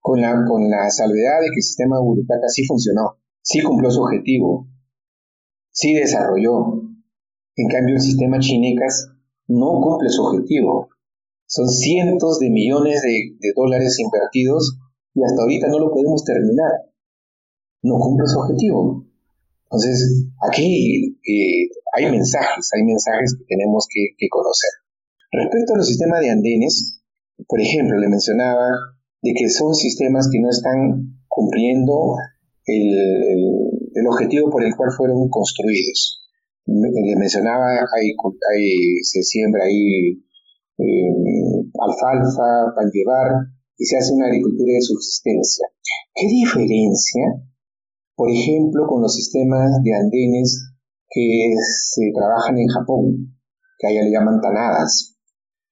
con 0.00 0.22
la, 0.22 0.46
con 0.48 0.70
la 0.70 0.88
salvedad 0.88 1.40
de 1.42 1.48
que 1.52 1.60
el 1.60 1.62
sistema 1.62 2.00
Urucata 2.00 2.48
sí 2.48 2.64
funcionó, 2.64 3.18
sí 3.42 3.60
cumplió 3.60 3.90
su 3.90 4.00
objetivo, 4.00 4.66
sí 5.72 5.92
desarrolló. 5.92 6.80
En 7.54 7.68
cambio, 7.68 7.96
el 7.96 8.00
sistema 8.00 8.38
Chinecas 8.38 9.10
no 9.46 9.78
cumple 9.82 10.08
su 10.08 10.24
objetivo. 10.24 10.88
Son 11.46 11.68
cientos 11.68 12.40
de 12.40 12.50
millones 12.50 13.02
de, 13.02 13.52
dólares 13.54 13.98
invertidos 14.00 14.78
y 15.14 15.22
hasta 15.22 15.42
ahorita 15.42 15.68
no 15.68 15.78
lo 15.78 15.90
podemos 15.92 16.24
terminar. 16.24 16.72
No 17.82 17.98
cumple 18.00 18.26
su 18.26 18.38
objetivo. 18.38 19.06
Entonces, 19.64 20.26
aquí 20.42 21.16
eh, 21.26 21.68
hay 21.94 22.10
mensajes, 22.10 22.70
hay 22.74 22.82
mensajes 22.82 23.36
que 23.38 23.44
tenemos 23.48 23.86
que, 23.88 24.28
conocer. 24.28 24.70
Respecto 25.32 25.74
a 25.74 25.76
los 25.78 25.86
sistemas 25.86 26.20
de 26.20 26.30
andenes, 26.30 27.00
por 27.48 27.60
ejemplo, 27.60 27.98
le 27.98 28.08
mencionaba 28.08 28.70
de 29.22 29.32
que 29.34 29.48
son 29.48 29.74
sistemas 29.74 30.28
que 30.30 30.40
no 30.40 30.50
están 30.50 31.20
cumpliendo 31.28 32.16
el, 32.64 34.06
objetivo 34.08 34.50
por 34.50 34.64
el 34.64 34.74
cual 34.76 34.90
fueron 34.96 35.28
construidos. 35.28 36.22
Le 36.66 37.16
mencionaba, 37.16 37.66
hay, 37.96 38.12
hay, 38.52 38.98
se 39.02 39.22
siembra 39.22 39.64
ahí 39.64 40.25
eh, 40.78 41.66
alfalfa, 41.80 42.74
para 42.74 42.90
llevar, 42.92 43.28
y 43.78 43.84
se 43.84 43.96
hace 43.96 44.14
una 44.14 44.26
agricultura 44.26 44.72
de 44.72 44.80
subsistencia. 44.80 45.68
¿Qué 46.14 46.26
diferencia, 46.26 47.22
por 48.14 48.30
ejemplo, 48.30 48.86
con 48.86 49.02
los 49.02 49.14
sistemas 49.14 49.70
de 49.82 49.94
andenes 49.94 50.72
que 51.08 51.54
se 51.60 52.12
trabajan 52.14 52.58
en 52.58 52.68
Japón, 52.68 53.36
que 53.78 53.86
allá 53.86 54.02
le 54.02 54.10
llaman 54.10 54.40
tanadas, 54.40 55.16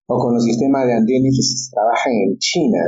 o 0.06 0.18
con 0.18 0.34
los 0.34 0.44
sistemas 0.44 0.86
de 0.86 0.94
andenes 0.94 1.36
que 1.36 1.42
se 1.42 1.70
trabajan 1.72 2.12
en 2.12 2.38
China, 2.38 2.82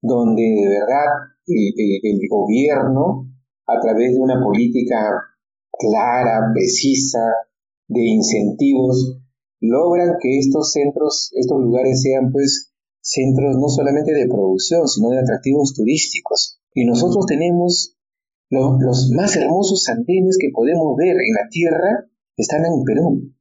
donde 0.00 0.42
de 0.42 0.68
verdad 0.68 1.06
el 1.46 2.18
gobierno, 2.30 3.28
a 3.66 3.80
través 3.80 4.14
de 4.14 4.20
una 4.20 4.42
política 4.42 5.20
clara, 5.78 6.50
precisa, 6.52 7.32
de 7.88 8.00
incentivos, 8.00 9.20
logran 9.68 10.16
que 10.20 10.38
estos 10.38 10.72
centros, 10.72 11.30
estos 11.32 11.60
lugares 11.60 12.02
sean 12.02 12.30
pues 12.32 12.72
centros 13.00 13.56
no 13.56 13.68
solamente 13.68 14.12
de 14.12 14.28
producción, 14.28 14.88
sino 14.88 15.10
de 15.10 15.20
atractivos 15.20 15.74
turísticos. 15.74 16.60
Y 16.74 16.84
nosotros 16.84 17.26
tenemos 17.26 17.96
los 18.50 19.10
más 19.14 19.36
hermosos 19.36 19.88
andenes 19.88 20.38
que 20.40 20.50
podemos 20.52 20.96
ver 20.96 21.16
en 21.16 21.34
la 21.34 21.48
tierra, 21.50 22.06
están 22.36 22.64
en 22.64 22.82
Perú. 22.84 23.32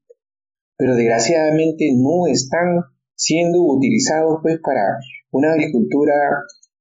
Pero 0.78 0.96
desgraciadamente 0.96 1.92
no 1.96 2.28
están 2.28 2.82
siendo 3.16 3.62
utilizados 3.62 4.40
pues 4.42 4.60
para 4.60 4.98
una 5.32 5.54
agricultura 5.54 6.14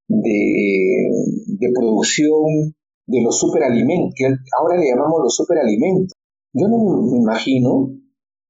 de, 0.07 1.09
de 1.47 1.67
producción 1.73 2.75
de 3.05 3.21
los 3.21 3.39
superalimentos, 3.39 4.13
que 4.15 4.25
ahora 4.59 4.77
le 4.77 4.87
llamamos 4.87 5.21
los 5.23 5.35
superalimentos. 5.35 6.13
Yo 6.53 6.67
no 6.67 6.77
me 7.11 7.17
imagino 7.17 8.02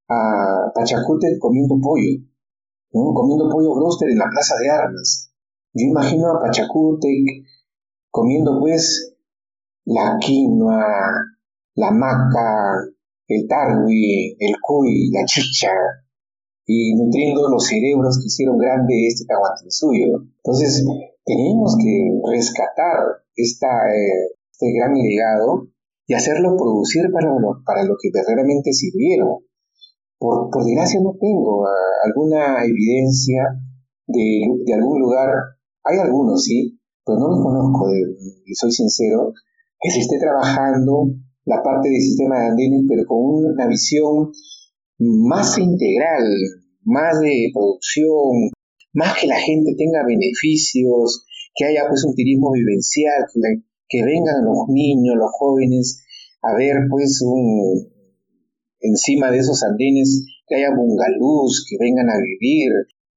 a 0.09 0.71
Pachacute 0.73 1.37
comiendo 1.39 1.75
pollo, 1.81 2.19
comiendo 2.91 3.49
pollo 3.49 3.75
broster 3.75 4.09
en 4.09 4.17
la 4.17 4.29
plaza 4.29 4.55
de 4.57 4.69
armas. 4.69 5.31
Yo 5.73 5.87
imagino 5.87 6.31
a 6.31 6.39
Pachacute 6.39 7.45
comiendo 8.09 8.59
pues 8.59 9.15
la 9.85 10.17
quinoa, 10.19 10.85
la 11.75 11.91
maca, 11.91 12.85
el 13.27 13.47
tarwi, 13.47 14.37
el 14.39 14.55
cuy, 14.61 15.09
la 15.11 15.25
chicha, 15.25 15.71
y 16.65 16.95
nutriendo 16.95 17.49
los 17.49 17.65
cerebros 17.65 18.19
que 18.19 18.27
hicieron 18.27 18.57
grande 18.57 19.07
este 19.07 19.25
suyo. 19.69 20.23
Entonces, 20.43 20.85
tenemos 21.25 21.75
que 21.77 22.21
rescatar 22.31 23.23
esta, 23.35 23.67
eh, 23.67 24.35
este 24.51 24.73
gran 24.73 24.93
legado 24.93 25.67
y 26.05 26.13
hacerlo 26.13 26.55
producir 26.57 27.11
para 27.11 27.27
lo, 27.27 27.63
para 27.65 27.83
lo 27.83 27.95
que 28.01 28.09
verdaderamente 28.13 28.73
sirvieron. 28.73 29.39
Por, 30.23 30.49
por 30.49 30.63
desgracia 30.63 31.01
no 31.03 31.17
tengo 31.19 31.67
ah, 31.67 31.99
alguna 32.07 32.63
evidencia 32.63 33.59
de, 34.07 34.47
de, 34.63 34.73
algún 34.73 35.01
lugar, 35.01 35.27
hay 35.83 35.99
algunos, 35.99 36.45
sí, 36.45 36.79
pero 37.05 37.19
no 37.19 37.27
los 37.27 37.43
conozco, 37.43 37.91
y 37.93 38.55
soy 38.55 38.71
sincero, 38.71 39.33
que 39.81 39.91
se 39.91 39.99
esté 39.99 40.19
trabajando 40.19 41.09
la 41.43 41.61
parte 41.61 41.89
del 41.89 41.99
sistema 41.99 42.39
de 42.39 42.45
andenes, 42.51 42.83
pero 42.87 43.03
con 43.05 43.19
una 43.51 43.67
visión 43.67 44.31
más 44.97 45.57
integral, 45.57 46.23
más 46.85 47.19
de 47.19 47.51
producción, 47.53 48.47
más 48.93 49.19
que 49.19 49.27
la 49.27 49.39
gente 49.41 49.75
tenga 49.77 50.05
beneficios, 50.07 51.25
que 51.53 51.65
haya 51.65 51.83
pues 51.89 52.05
un 52.05 52.15
turismo 52.15 52.53
vivencial, 52.53 53.25
que, 53.89 54.03
vengan 54.05 54.45
los 54.45 54.69
niños, 54.69 55.17
los 55.17 55.31
jóvenes 55.37 56.01
a 56.41 56.55
ver 56.55 56.87
pues 56.89 57.21
un, 57.21 57.92
encima 58.83 59.31
de 59.31 59.39
esos 59.39 59.63
andenes, 59.63 60.25
que 60.45 60.55
haya 60.55 60.75
bungalús, 60.75 61.65
que 61.67 61.77
vengan 61.79 62.09
a 62.09 62.19
vivir, 62.21 62.71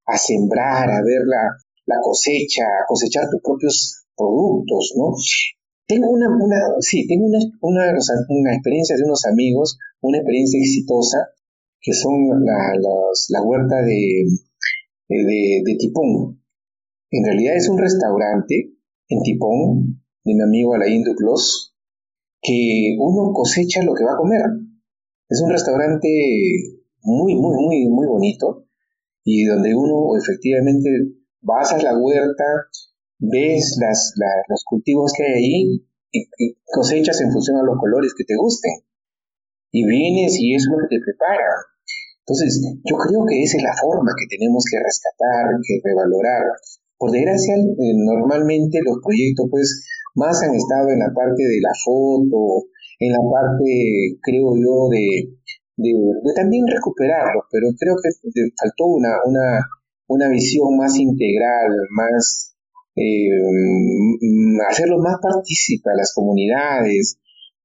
a 0.06 0.16
sembrar, 0.16 0.88
a 0.88 1.02
ver 1.02 1.22
la, 1.26 1.50
la 1.86 2.00
cosecha, 2.00 2.62
a 2.62 2.86
cosechar 2.86 3.28
tus 3.28 3.42
propios 3.42 4.06
productos, 4.16 4.94
¿no? 4.96 5.12
Tengo 5.86 6.10
una, 6.10 6.28
una 6.28 6.56
sí, 6.80 7.06
tengo 7.06 7.26
una, 7.26 7.38
una, 7.60 7.98
una, 8.28 8.54
experiencia 8.54 8.96
de 8.96 9.04
unos 9.04 9.24
amigos, 9.26 9.78
una 10.00 10.18
experiencia 10.18 10.58
exitosa, 10.58 11.28
que 11.80 11.92
son 11.92 12.44
la, 12.44 13.42
huerta 13.42 13.82
de, 13.82 14.24
de, 15.08 15.62
de, 15.64 15.76
Tipón. 15.78 16.42
En 17.10 17.24
realidad 17.24 17.54
es 17.54 17.68
un 17.68 17.78
restaurante 17.78 18.72
en 19.08 19.22
Tipón, 19.22 20.02
de 20.24 20.34
mi 20.34 20.42
amigo 20.42 20.74
Alain 20.74 21.04
Duclos, 21.04 21.76
que 22.42 22.96
uno 22.98 23.32
cosecha 23.32 23.84
lo 23.84 23.94
que 23.94 24.04
va 24.04 24.14
a 24.14 24.18
comer. 24.18 24.42
Es 25.28 25.40
un 25.40 25.50
restaurante 25.50 26.08
muy, 27.02 27.34
muy, 27.34 27.56
muy, 27.56 27.88
muy 27.88 28.06
bonito 28.06 28.66
y 29.24 29.44
donde 29.44 29.74
uno 29.74 30.16
efectivamente 30.16 30.88
vas 31.40 31.72
a 31.72 31.82
la 31.82 31.98
huerta, 31.98 32.44
ves 33.18 33.76
las, 33.80 34.14
los 34.48 34.62
cultivos 34.64 35.12
que 35.16 35.24
hay 35.24 35.32
ahí 35.32 35.86
y, 36.12 36.56
cosechas 36.64 37.20
en 37.20 37.32
función 37.32 37.56
a 37.56 37.64
los 37.64 37.76
colores 37.78 38.14
que 38.16 38.24
te 38.24 38.36
gusten. 38.36 38.72
Y 39.72 39.84
vienes 39.84 40.38
y 40.38 40.54
es 40.54 40.66
lo 40.70 40.78
que 40.78 40.96
te 40.96 41.02
prepara. 41.02 41.50
Entonces, 42.20 42.62
yo 42.62 42.96
creo 42.96 43.26
que 43.26 43.42
esa 43.42 43.56
es 43.56 43.62
la 43.62 43.74
forma 43.74 44.12
que 44.18 44.36
tenemos 44.36 44.64
que 44.70 44.78
rescatar, 44.78 45.58
que 45.62 45.80
revalorar. 45.82 46.42
Por 46.98 47.10
desgracia, 47.10 47.54
eh, 47.56 47.94
normalmente 47.94 48.78
los 48.84 48.98
proyectos, 49.02 49.46
pues, 49.50 49.86
más 50.14 50.42
han 50.42 50.54
estado 50.54 50.90
en 50.90 51.00
la 51.00 51.12
parte 51.12 51.42
de 51.42 51.60
la 51.60 51.72
foto, 51.84 52.66
en 52.98 53.12
la 53.12 53.18
parte, 53.18 54.18
creo 54.22 54.56
yo, 54.56 54.88
de, 54.88 55.36
de, 55.76 55.92
también 56.34 56.66
recuperarlos, 56.66 57.44
pero 57.50 57.68
creo 57.78 57.94
que 58.02 58.10
faltó 58.60 58.86
una, 58.86 59.16
una, 59.24 59.60
una 60.08 60.28
visión 60.28 60.76
más 60.76 60.98
integral, 60.98 61.72
más 61.90 62.54
eh, 62.96 63.28
mm, 63.30 64.58
hacerlos 64.70 65.00
más 65.02 65.16
partícipes 65.20 65.92
a 65.92 65.96
las 65.96 66.12
comunidades, 66.14 67.18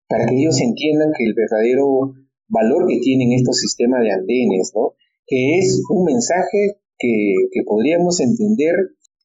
para 0.08 0.26
que 0.26 0.36
ellos 0.36 0.60
entiendan 0.60 1.12
que 1.18 1.24
el 1.24 1.34
verdadero 1.34 2.14
valor 2.50 2.88
que 2.88 3.00
tienen 3.00 3.32
estos 3.32 3.58
sistemas 3.58 4.02
de 4.02 4.12
andenes, 4.12 4.74
¿no? 4.76 4.94
que 5.26 5.60
es 5.60 5.82
un 5.90 6.04
mensaje 6.04 6.82
que, 6.98 7.34
que 7.52 7.62
podríamos 7.66 8.20
entender 8.20 8.76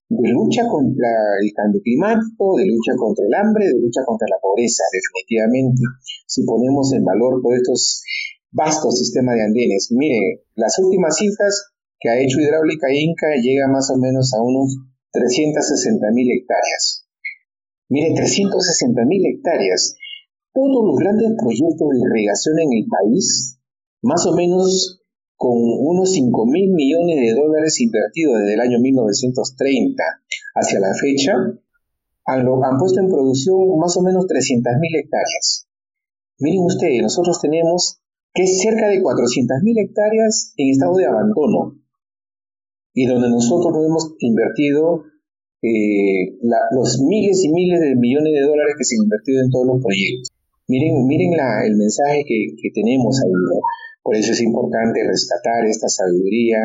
de 0.08 0.28
lucha 0.30 0.66
contra 0.68 1.10
el 1.42 1.50
cambio 1.52 1.80
climático, 1.82 2.56
de 2.56 2.66
lucha 2.66 2.94
contra 2.96 3.24
el 3.26 3.34
hambre, 3.34 3.66
de 3.66 3.80
lucha 3.80 4.04
contra 4.06 4.26
la 4.30 4.38
pobreza, 4.40 4.84
definitivamente, 4.92 5.82
si 6.26 6.44
ponemos 6.44 6.92
en 6.92 7.04
valor 7.04 7.42
todos 7.42 7.56
estos 7.56 8.02
vastos 8.52 8.98
sistemas 8.98 9.34
de 9.34 9.44
andenes. 9.44 9.88
Mire, 9.90 10.46
las 10.54 10.78
últimas 10.78 11.16
cifras 11.16 11.72
que 11.98 12.08
ha 12.08 12.20
hecho 12.20 12.40
Hidráulica 12.40 12.86
Inca 12.92 13.34
llega 13.40 13.66
más 13.68 13.90
o 13.90 13.98
menos 13.98 14.32
a 14.34 14.42
unos 14.42 14.78
360 15.12 16.06
mil 16.12 16.30
hectáreas. 16.30 17.08
Mire, 17.88 18.14
360 18.14 19.04
mil 19.06 19.26
hectáreas. 19.26 19.96
Todos 20.52 20.86
los 20.86 20.96
grandes 20.96 21.32
proyectos 21.38 21.88
de 21.90 21.98
irrigación 21.98 22.58
en 22.60 22.72
el 22.72 22.86
país, 22.88 23.58
más 24.02 24.24
o 24.26 24.34
menos 24.34 25.02
con 25.36 25.52
unos 25.54 26.12
5 26.12 26.46
mil 26.46 26.72
millones 26.72 27.16
de 27.16 27.34
dólares 27.34 27.80
invertidos 27.80 28.40
desde 28.40 28.54
el 28.54 28.60
año 28.60 28.78
1930 28.80 30.02
hacia 30.54 30.80
la 30.80 30.94
fecha, 30.94 31.32
han, 32.24 32.78
puesto 32.78 33.00
en 33.00 33.08
producción 33.08 33.78
más 33.78 33.96
o 33.96 34.02
menos 34.02 34.26
300 34.26 34.72
mil 34.80 34.96
hectáreas. 34.96 35.68
Miren 36.38 36.64
ustedes, 36.64 37.02
nosotros 37.02 37.40
tenemos 37.40 38.00
que 38.34 38.42
es 38.42 38.60
cerca 38.60 38.88
de 38.88 39.00
400 39.00 39.62
mil 39.62 39.78
hectáreas 39.78 40.52
en 40.56 40.70
estado 40.70 40.96
de 40.96 41.06
abandono 41.06 41.78
y 42.92 43.06
donde 43.06 43.30
nosotros 43.30 43.72
no 43.72 43.84
hemos 43.84 44.14
invertido 44.20 45.04
eh, 45.62 46.36
los 46.72 47.00
miles 47.00 47.44
y 47.44 47.52
miles 47.52 47.80
de 47.80 47.96
millones 47.96 48.32
de 48.32 48.40
dólares 48.40 48.74
que 48.76 48.84
se 48.84 48.96
han 48.96 49.04
invertido 49.04 49.42
en 49.42 49.50
todos 49.50 49.66
los 49.66 49.82
proyectos. 49.82 50.28
Miren, 50.68 51.06
miren 51.06 51.32
el 51.64 51.76
mensaje 51.76 52.24
que, 52.26 52.70
tenemos 52.74 53.20
ahí. 53.22 53.30
Por 54.06 54.14
eso 54.14 54.30
es 54.30 54.40
importante 54.40 55.02
rescatar 55.02 55.66
esta 55.66 55.88
sabiduría, 55.88 56.62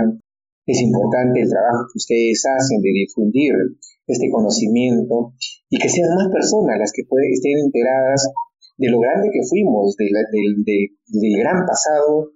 es 0.68 0.80
importante 0.80 1.42
el 1.42 1.50
trabajo 1.50 1.90
que 1.90 1.98
ustedes 1.98 2.46
hacen 2.46 2.86
de 2.86 2.94
difundir 2.94 3.58
este 4.06 4.30
conocimiento 4.30 5.34
y 5.68 5.80
que 5.80 5.90
sean 5.90 6.14
más 6.14 6.30
personas 6.30 6.78
las 6.78 6.94
que 6.94 7.02
pueden, 7.10 7.34
estén 7.34 7.58
enteradas 7.66 8.30
de 8.78 8.90
lo 8.92 9.00
grande 9.00 9.34
que 9.34 9.42
fuimos, 9.42 9.98
del, 9.98 10.14
del 10.14 11.34
gran 11.42 11.66
pasado 11.66 12.30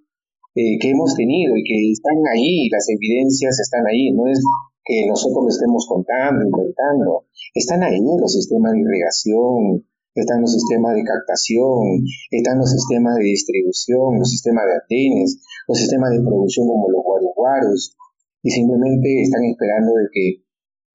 eh, 0.56 0.80
que 0.82 0.90
hemos 0.90 1.14
tenido 1.14 1.54
y 1.56 1.62
que 1.62 1.92
están 1.92 2.18
ahí, 2.34 2.68
las 2.74 2.90
evidencias 2.90 3.60
están 3.60 3.86
ahí, 3.86 4.10
no 4.10 4.26
es 4.26 4.42
que 4.84 5.06
nosotros 5.06 5.44
lo 5.44 5.50
estemos 5.50 5.86
contando, 5.86 6.42
inventando, 6.50 7.26
están 7.54 7.84
ahí 7.84 8.02
los 8.02 8.34
sistemas 8.34 8.74
de 8.74 8.82
irrigación, 8.82 9.86
están 10.16 10.42
los 10.42 10.54
sistemas 10.54 10.96
de 10.96 11.04
captación, 11.04 12.02
están 12.32 12.58
los 12.58 12.72
sistemas 12.72 13.16
de 13.16 13.24
distribución, 13.24 14.18
los 14.18 14.32
sistemas 14.32 14.66
de 14.66 14.74
antenas, 14.74 15.38
los 15.68 15.78
sistemas 15.78 16.12
de 16.12 16.24
producción 16.24 16.68
como 16.68 16.90
los 16.90 17.04
guaruguaros, 17.04 17.96
y 18.42 18.50
simplemente 18.50 19.22
están 19.22 19.44
esperando 19.44 19.94
de 19.94 20.08
que 20.12 20.44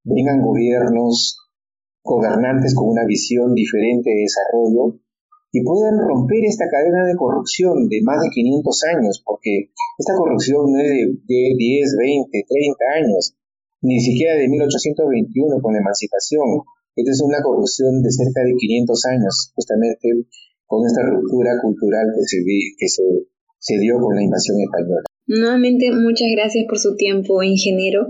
vengan 0.04 0.40
gobiernos, 0.40 1.36
gobernantes 2.02 2.74
con 2.74 2.88
una 2.88 3.04
visión 3.04 3.54
diferente 3.54 4.10
de 4.10 4.22
desarrollo 4.22 4.98
y 5.52 5.62
puedan 5.64 5.98
romper 5.98 6.44
esta 6.44 6.68
cadena 6.70 7.04
de 7.04 7.16
corrupción 7.16 7.88
de 7.88 8.00
más 8.02 8.22
de 8.22 8.30
500 8.30 8.84
años, 8.94 9.22
porque 9.24 9.70
esta 9.98 10.14
corrupción 10.14 10.72
no 10.72 10.78
es 10.78 10.88
de, 11.26 11.54
10, 11.58 11.96
20, 11.98 12.30
30 12.30 12.84
años, 12.94 13.34
ni 13.82 14.00
siquiera 14.00 14.34
de 14.36 14.48
1821 14.48 15.60
con 15.60 15.72
la 15.74 15.80
emancipación. 15.80 16.62
Esta 17.00 17.12
es 17.12 17.22
una 17.22 17.40
corrupción 17.42 18.02
de 18.02 18.10
cerca 18.12 18.44
de 18.44 18.52
500 18.58 19.04
años, 19.06 19.52
justamente 19.54 20.28
con 20.66 20.86
esta 20.86 21.00
ruptura 21.02 21.52
cultural 21.62 22.06
que 22.14 22.22
se, 22.24 22.44
que 22.76 22.88
se, 22.88 23.02
se 23.58 23.78
dio 23.78 23.98
con 23.98 24.14
la 24.14 24.22
invasión 24.22 24.60
española. 24.60 25.08
Nuevamente, 25.26 25.92
muchas 25.92 26.28
gracias 26.36 26.66
por 26.68 26.78
su 26.78 26.96
tiempo, 26.96 27.42
ingeniero. 27.42 28.08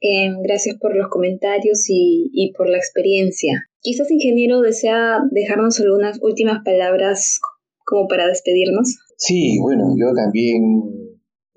Eh, 0.00 0.30
gracias 0.44 0.76
por 0.78 0.94
los 0.94 1.08
comentarios 1.08 1.88
y, 1.88 2.30
y, 2.32 2.52
por 2.52 2.68
la 2.68 2.76
experiencia. 2.76 3.66
Quizás, 3.80 4.10
ingeniero, 4.10 4.60
desea 4.60 5.18
dejarnos 5.32 5.80
algunas 5.80 6.18
últimas 6.22 6.62
palabras 6.64 7.40
como 7.84 8.06
para 8.06 8.28
despedirnos. 8.28 8.98
Sí, 9.16 9.58
bueno, 9.60 9.94
yo 9.98 10.14
también 10.14 10.62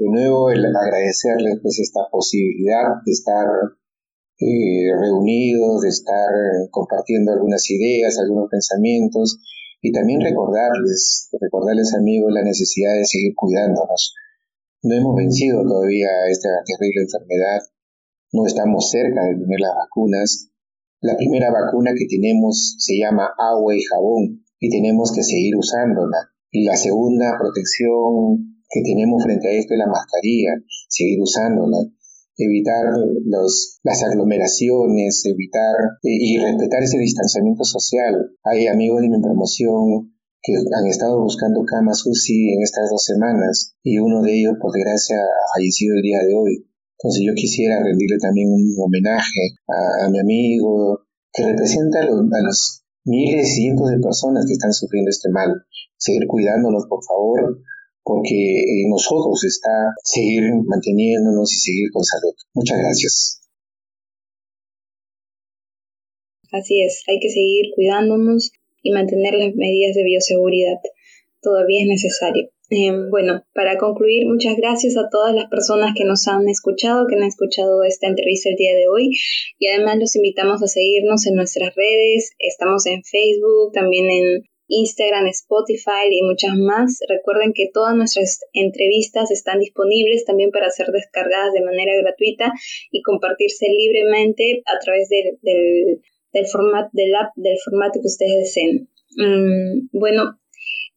de 0.01 0.09
nuevo 0.09 0.49
el 0.49 0.65
agradecerles 0.65 1.59
pues 1.61 1.79
esta 1.79 2.01
posibilidad 2.11 3.03
de 3.05 3.11
estar 3.11 3.45
eh, 4.41 4.89
reunidos, 4.99 5.81
de 5.81 5.89
estar 5.89 6.33
compartiendo 6.71 7.31
algunas 7.31 7.69
ideas, 7.69 8.17
algunos 8.17 8.49
pensamientos 8.49 9.37
y 9.81 9.91
también 9.91 10.21
recordarles, 10.21 11.29
recordarles 11.39 11.93
amigos 11.93 12.33
la 12.33 12.41
necesidad 12.41 12.95
de 12.95 13.05
seguir 13.05 13.33
cuidándonos. 13.35 14.15
No 14.81 14.95
hemos 14.95 15.15
vencido 15.15 15.61
todavía 15.61 16.09
esta 16.27 16.49
terrible 16.65 17.03
enfermedad, 17.03 17.61
no 18.33 18.47
estamos 18.47 18.89
cerca 18.89 19.25
de 19.25 19.35
tener 19.35 19.59
las 19.59 19.75
vacunas. 19.75 20.49
La 21.01 21.15
primera 21.17 21.51
vacuna 21.51 21.91
que 21.95 22.07
tenemos 22.07 22.77
se 22.79 22.97
llama 22.97 23.29
agua 23.37 23.75
y 23.75 23.83
jabón 23.83 24.43
y 24.59 24.69
tenemos 24.69 25.11
que 25.13 25.21
seguir 25.21 25.55
usándola. 25.55 26.29
Y 26.49 26.65
la 26.65 26.75
segunda 26.77 27.37
protección 27.39 28.57
que 28.69 28.81
tenemos 28.81 29.23
frente 29.23 29.49
a 29.49 29.51
esto 29.51 29.75
es 29.75 29.79
la 29.79 29.87
mascarilla, 29.87 30.53
seguir 30.89 31.21
usándola 31.21 31.77
evitar 32.37 32.85
los, 33.25 33.79
las 33.83 34.03
aglomeraciones, 34.03 35.25
evitar 35.25 35.75
eh, 36.03 36.09
y 36.09 36.37
respetar 36.37 36.83
ese 36.83 36.97
distanciamiento 36.97 37.63
social. 37.63 38.31
Hay 38.43 38.67
amigos 38.67 39.01
de 39.01 39.09
mi 39.09 39.21
promoción 39.21 40.13
que 40.41 40.53
han 40.55 40.87
estado 40.87 41.21
buscando 41.21 41.63
camas 41.65 42.05
UCI 42.05 42.53
en 42.53 42.63
estas 42.63 42.89
dos 42.89 43.03
semanas 43.03 43.75
y 43.83 43.99
uno 43.99 44.21
de 44.21 44.39
ellos, 44.39 44.55
por 44.59 44.71
desgracia, 44.71 45.17
ha 45.17 45.57
fallecido 45.57 45.95
el 45.95 46.01
día 46.01 46.19
de 46.19 46.33
hoy. 46.35 46.65
Entonces 46.97 47.23
yo 47.25 47.33
quisiera 47.33 47.83
rendirle 47.83 48.17
también 48.19 48.49
un 48.51 48.75
homenaje 48.77 49.57
a, 49.67 50.09
mi 50.09 50.19
amigo 50.19 51.01
que 51.33 51.45
representa 51.45 52.01
a 52.01 52.05
los, 52.05 52.19
a 52.31 52.41
los 52.43 52.83
miles 53.05 53.47
y 53.49 53.61
cientos 53.61 53.89
de 53.89 53.99
personas 53.99 54.45
que 54.45 54.53
están 54.53 54.73
sufriendo 54.73 55.09
este 55.09 55.29
mal. 55.29 55.49
Seguir 55.97 56.27
cuidándonos, 56.27 56.85
por 56.87 57.03
favor, 57.03 57.59
porque 58.03 58.83
en 58.83 58.89
nosotros 58.89 59.43
está 59.43 59.93
seguir 60.03 60.43
manteniéndonos 60.65 61.53
y 61.53 61.57
seguir 61.57 61.91
con 61.91 62.03
salud. 62.03 62.33
Muchas 62.53 62.77
gracias. 62.79 63.41
Así 66.51 66.81
es, 66.81 67.03
hay 67.07 67.19
que 67.19 67.29
seguir 67.29 67.71
cuidándonos 67.75 68.51
y 68.83 68.91
mantener 68.91 69.35
las 69.35 69.55
medidas 69.55 69.95
de 69.95 70.03
bioseguridad. 70.03 70.79
Todavía 71.41 71.81
es 71.81 71.87
necesario. 71.87 72.49
Em, 72.69 73.09
bueno, 73.09 73.43
para 73.53 73.77
concluir, 73.77 74.27
muchas 74.27 74.55
gracias 74.55 74.95
a 74.95 75.09
todas 75.09 75.35
las 75.35 75.49
personas 75.49 75.93
que 75.95 76.05
nos 76.05 76.27
han 76.27 76.47
escuchado, 76.47 77.05
que 77.07 77.15
han 77.15 77.23
escuchado 77.23 77.83
esta 77.83 78.07
entrevista 78.07 78.49
el 78.49 78.55
día 78.55 78.73
de 78.73 78.87
hoy 78.87 79.11
y 79.59 79.67
además 79.67 79.97
los 79.99 80.15
invitamos 80.15 80.63
a 80.63 80.67
seguirnos 80.67 81.27
en 81.27 81.35
nuestras 81.35 81.75
redes. 81.75 82.31
Estamos 82.39 82.85
en 82.85 83.03
Facebook, 83.03 83.73
también 83.73 84.09
en 84.09 84.43
Instagram, 84.71 85.27
Spotify 85.27 86.07
y 86.09 86.23
muchas 86.23 86.55
más. 86.55 86.99
Recuerden 87.07 87.51
que 87.53 87.69
todas 87.73 87.95
nuestras 87.95 88.39
entrevistas 88.53 89.29
están 89.31 89.59
disponibles 89.59 90.25
también 90.25 90.49
para 90.51 90.71
ser 90.71 90.87
descargadas 90.87 91.53
de 91.53 91.61
manera 91.61 91.91
gratuita 92.01 92.53
y 92.89 93.01
compartirse 93.01 93.67
libremente 93.69 94.63
a 94.65 94.79
través 94.79 95.09
del, 95.09 95.37
del, 96.31 96.45
formato 96.47 96.89
del 96.93 97.13
app, 97.15 97.31
del 97.35 97.57
formato 97.63 97.99
que 98.01 98.07
ustedes 98.07 98.37
deseen. 98.39 98.89
Mm, 99.17 99.89
bueno, 99.91 100.39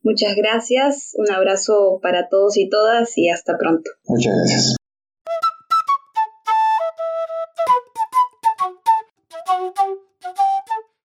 muchas 0.03 0.37
gracias, 0.37 1.15
un 1.17 1.31
abrazo 1.33 1.99
para 2.01 2.29
todos 2.29 2.57
y 2.57 2.69
todas 2.69 3.19
y 3.19 3.29
hasta 3.29 3.59
pronto. 3.59 3.91
Muchas 4.07 4.33
gracias. 4.37 4.77